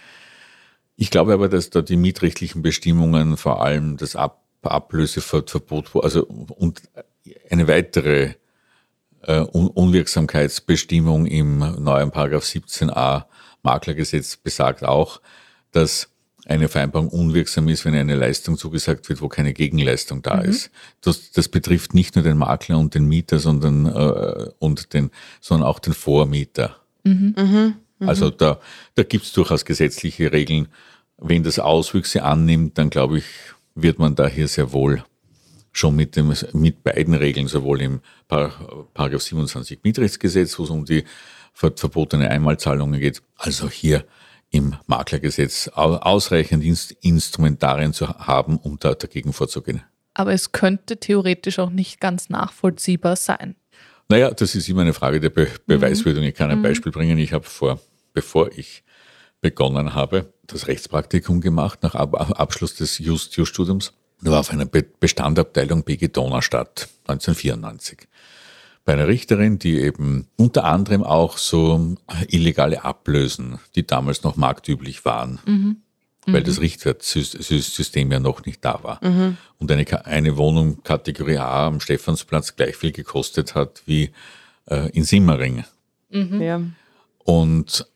[0.97, 6.83] Ich glaube aber, dass da die mietrechtlichen Bestimmungen, vor allem das Ab Ablöseverbot, also und
[7.51, 8.35] eine weitere
[9.27, 13.25] äh, Unwirksamkeitsbestimmung im neuen Paragraph 17a
[13.63, 15.21] Maklergesetz besagt auch,
[15.73, 16.09] dass
[16.47, 20.51] eine Vereinbarung unwirksam ist, wenn eine Leistung zugesagt wird, wo keine Gegenleistung da mhm.
[20.51, 20.71] ist.
[21.01, 25.11] Das, das betrifft nicht nur den Makler und den Mieter, sondern, äh, und den,
[25.41, 26.77] sondern auch den Vormieter.
[27.03, 27.35] Mhm.
[27.37, 27.75] Mhm.
[27.99, 28.09] mhm.
[28.09, 28.61] Also da,
[28.95, 30.69] da gibt es durchaus gesetzliche Regeln.
[31.19, 33.25] Wenn das Auswüchse annimmt, dann glaube ich,
[33.75, 35.03] wird man da hier sehr wohl
[35.77, 41.05] schon mit, dem, mit beiden Regeln, sowohl im Paragraph 27 Mietrechtsgesetz, wo es um die
[41.53, 44.05] verbotene Einmalzahlungen geht, als auch hier
[44.51, 46.65] im Maklergesetz ausreichend
[47.01, 49.83] Instrumentarien zu haben, um da dagegen vorzugehen.
[50.15, 53.57] Aber es könnte theoretisch auch nicht ganz nachvollziehbar sein.
[54.09, 56.29] Naja, das ist immer eine Frage der Be Beweiswürdigung.
[56.29, 56.63] Ich kann ein mhm.
[56.63, 57.19] Beispiel bringen.
[57.19, 57.81] Ich habe vor,
[58.15, 58.85] bevor ich
[59.41, 63.93] begonnen habe, das Rechtspraktikum gemacht, nach Ab Abschluss des Just-Studiums.
[64.23, 68.09] Da war auf einer Be Bestandabteilung BG Donaustadt 1994
[68.87, 71.97] bei einer Richterin, die eben unter anderem auch so
[72.29, 75.77] illegale Ablösen, die damals noch marktüblich waren, mhm.
[76.27, 76.45] weil mhm.
[76.45, 79.05] das Richtwertsystem ja noch nicht da war.
[79.05, 79.37] Mhm.
[79.59, 84.13] Und eine, eine Wohnung Kategorie A am Stephansplatz gleich viel gekostet hat wie
[84.67, 85.65] äh, in Simmering.
[86.11, 86.41] Mhm.
[86.41, 86.63] Ja.
[87.25, 87.89] Und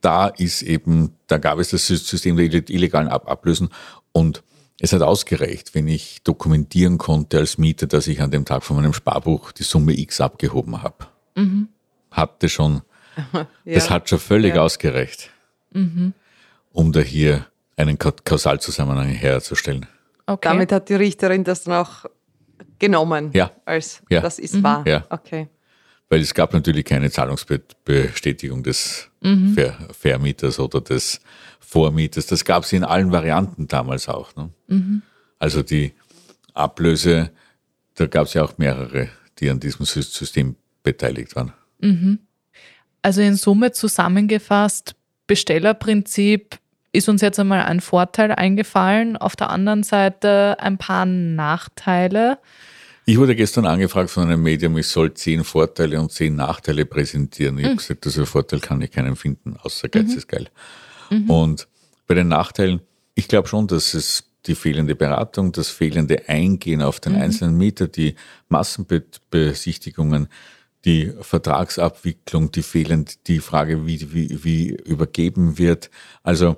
[0.00, 3.68] da ist eben, da gab es das System der illegalen Ablösen
[4.10, 4.42] und
[4.80, 8.76] es hat ausgereicht, wenn ich dokumentieren konnte als Mieter, dass ich an dem Tag von
[8.76, 11.06] meinem Sparbuch die Summe X abgehoben habe.
[11.34, 11.68] Mhm.
[12.10, 12.82] Hatte schon,
[13.32, 13.46] ja.
[13.64, 14.62] das hat schon völlig ja.
[14.62, 15.30] ausgereicht,
[15.72, 16.14] mhm.
[16.72, 19.86] um da hier einen Kausalzusammenhang herzustellen.
[20.26, 20.48] Okay.
[20.48, 22.04] Damit hat die Richterin das dann auch
[22.78, 23.50] genommen, ja.
[23.64, 24.20] als ja.
[24.20, 24.62] das ist mhm.
[24.62, 24.84] wahr.
[24.86, 25.04] Ja.
[25.10, 25.48] Okay.
[26.08, 29.54] Weil es gab natürlich keine Zahlungsbestätigung des mhm.
[29.54, 31.20] Ver Vermieters oder des
[31.68, 32.26] Vormieters.
[32.26, 34.34] Das gab es in allen Varianten damals auch.
[34.36, 34.48] Ne?
[34.68, 35.02] Mhm.
[35.38, 35.92] Also die
[36.54, 37.30] Ablöse,
[37.94, 41.52] da gab es ja auch mehrere, die an diesem System beteiligt waren.
[41.80, 42.20] Mhm.
[43.02, 44.94] Also in Summe zusammengefasst,
[45.26, 46.58] Bestellerprinzip
[46.92, 52.38] ist uns jetzt einmal ein Vorteil eingefallen, auf der anderen Seite ein paar Nachteile.
[53.04, 57.58] Ich wurde gestern angefragt von einem Medium, ich soll zehn Vorteile und zehn Nachteile präsentieren.
[57.58, 57.68] Ich mhm.
[57.68, 60.16] habe gesagt, also Vorteil kann ich keinen finden, außer Geiz mhm.
[60.16, 60.48] ist geil.
[61.10, 61.30] Mhm.
[61.30, 61.68] Und
[62.06, 62.80] bei den Nachteilen,
[63.14, 67.22] ich glaube schon, dass es die fehlende Beratung, das fehlende Eingehen auf den mhm.
[67.22, 68.14] einzelnen Mieter, die
[68.48, 70.28] Massenbesichtigungen,
[70.84, 75.90] die Vertragsabwicklung, die fehlend, die Frage, wie, wie, wie übergeben wird.
[76.22, 76.56] Also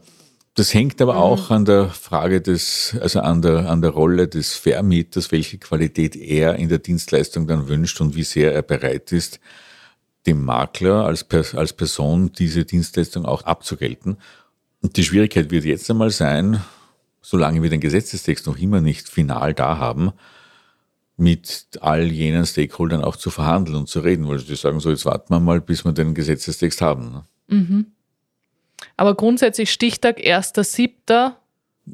[0.54, 1.20] das hängt aber mhm.
[1.20, 6.16] auch an der Frage des, also an der, an der Rolle des Vermieters, welche Qualität
[6.16, 9.40] er in der Dienstleistung dann wünscht und wie sehr er bereit ist,
[10.26, 14.16] dem Makler als, als Person diese Dienstleistung auch abzugelten.
[14.82, 16.62] Und die Schwierigkeit wird jetzt einmal sein,
[17.22, 20.12] solange wir den Gesetzestext noch immer nicht final da haben,
[21.16, 25.04] mit all jenen Stakeholdern auch zu verhandeln und zu reden, weil sie sagen so, jetzt
[25.04, 27.12] warten wir mal, bis wir den Gesetzestext haben.
[27.12, 27.24] Ne?
[27.48, 27.86] Mhm.
[28.96, 31.32] Aber grundsätzlich Stichtag 1.7.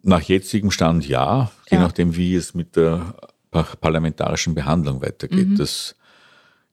[0.03, 1.83] Nach jetzigem Stand ja, je ja.
[1.83, 3.17] nachdem, wie es mit der
[3.51, 5.49] parlamentarischen Behandlung weitergeht.
[5.49, 5.57] Mhm.
[5.57, 5.97] Das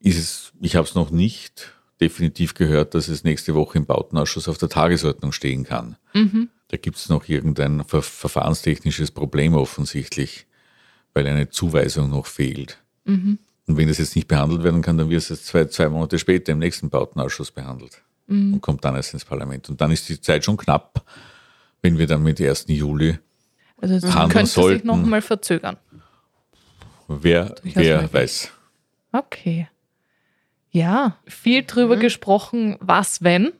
[0.04, 4.50] ist es, ich habe es noch nicht definitiv gehört, dass es nächste Woche im Bautenausschuss
[4.50, 5.96] auf der Tagesordnung stehen kann.
[6.14, 6.50] Mhm.
[6.68, 10.46] Da gibt es noch irgendein ver verfahrenstechnisches Problem offensichtlich,
[11.14, 12.80] weil eine Zuweisung noch fehlt.
[13.06, 13.40] Mhm.
[13.66, 16.52] Und wenn das jetzt nicht behandelt werden kann, dann wird es zwei, zwei Monate später
[16.52, 18.56] im nächsten Bautenausschuss behandelt mhm.
[18.56, 19.70] und kommt dann erst ins Parlament.
[19.70, 21.06] Und dann ist die Zeit schon knapp,
[21.82, 22.66] wenn wir dann mit 1.
[22.68, 23.18] Juli
[23.80, 24.80] also das handeln könnte sollten.
[24.80, 25.78] sich nochmal verzögern.
[27.08, 28.50] Wer, wer weiß.
[29.14, 29.68] Okay.
[30.74, 32.02] Ja, viel drüber mhm.
[32.02, 33.54] gesprochen, was wenn.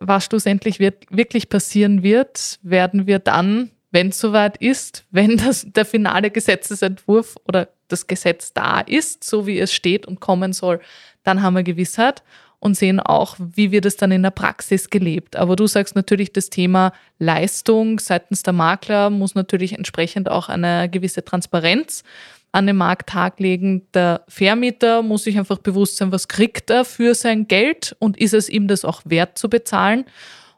[0.00, 5.66] Was schlussendlich wird, wirklich passieren wird, werden wir dann, wenn es soweit ist, wenn das,
[5.68, 10.80] der finale Gesetzesentwurf oder das Gesetz da ist, so wie es steht und kommen soll,
[11.22, 12.22] dann haben wir Gewissheit
[12.58, 15.36] und sehen auch, wie wird es dann in der Praxis gelebt.
[15.36, 20.88] Aber du sagst natürlich, das Thema Leistung seitens der Makler muss natürlich entsprechend auch eine
[20.88, 22.04] gewisse Transparenz
[22.52, 23.86] an den Markttag legen.
[23.94, 28.34] Der Vermieter muss sich einfach bewusst sein, was kriegt er für sein Geld und ist
[28.34, 30.04] es ihm das auch wert zu bezahlen.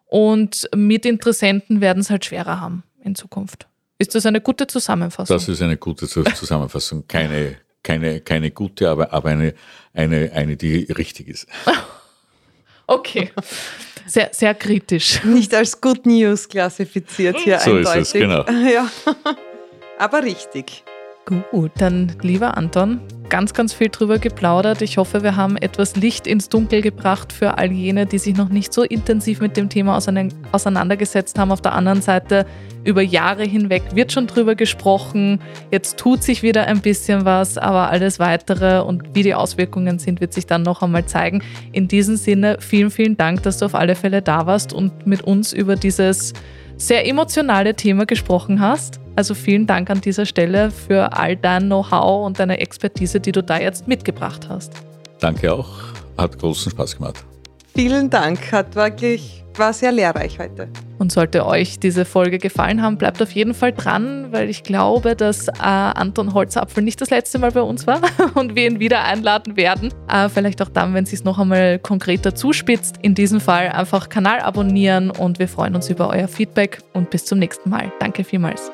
[0.07, 3.69] Und Mitinteressenten werden es halt schwerer haben in Zukunft.
[3.99, 5.35] Ist das eine gute Zusammenfassung?
[5.35, 7.07] Das ist eine gute Zusammenfassung.
[7.07, 9.55] Keine, keine, keine gute, aber, aber eine,
[9.93, 11.47] eine, eine, die richtig ist.
[12.87, 13.31] Okay.
[14.07, 15.25] Sehr, sehr kritisch.
[15.25, 17.89] Nicht als Good News klassifiziert hier so eindeutig.
[17.89, 18.45] So ist es, genau.
[18.71, 18.91] Ja.
[19.99, 20.85] Aber richtig.
[21.27, 23.01] Gut, dann lieber Anton,
[23.31, 24.83] ganz, ganz viel drüber geplaudert.
[24.83, 28.51] Ich hoffe, wir haben etwas Licht ins Dunkel gebracht für all jene, die sich noch
[28.51, 31.51] nicht so intensiv mit dem Thema auseinandergesetzt haben.
[31.51, 32.45] Auf der anderen Seite,
[32.85, 35.41] über Jahre hinweg wird schon drüber gesprochen.
[35.71, 40.21] Jetzt tut sich wieder ein bisschen was, aber alles weitere und wie die Auswirkungen sind,
[40.21, 41.43] wird sich dann noch einmal zeigen.
[41.73, 45.23] In diesem Sinne, vielen, vielen Dank, dass du auf alle Fälle da warst und mit
[45.23, 46.35] uns über dieses
[46.77, 49.01] sehr emotionale Thema gesprochen hast.
[49.17, 53.43] Also vielen Dank an dieser Stelle für all dein Know-how und deine Expertise, die du
[53.43, 54.73] da jetzt mitgebracht hast.
[55.21, 55.69] Danke auch.
[56.19, 57.25] Hat großen Spaß gemacht.
[57.75, 58.53] Vielen Dank.
[58.53, 60.69] Hat wirklich war sehr lehrreich heute.
[60.99, 65.17] Und sollte euch diese Folge gefallen haben, bleibt auf jeden Fall dran, weil ich glaube,
[65.17, 68.01] dass äh, Anton Holzapfel nicht das letzte Mal bei uns war
[68.35, 69.93] und wir ihn wieder einladen werden.
[70.09, 72.97] Äh, vielleicht auch dann, wenn es sich noch einmal konkreter zuspitzt.
[73.03, 77.25] In diesem Fall einfach Kanal abonnieren und wir freuen uns über euer Feedback und bis
[77.25, 77.93] zum nächsten Mal.
[78.01, 78.71] Danke vielmals.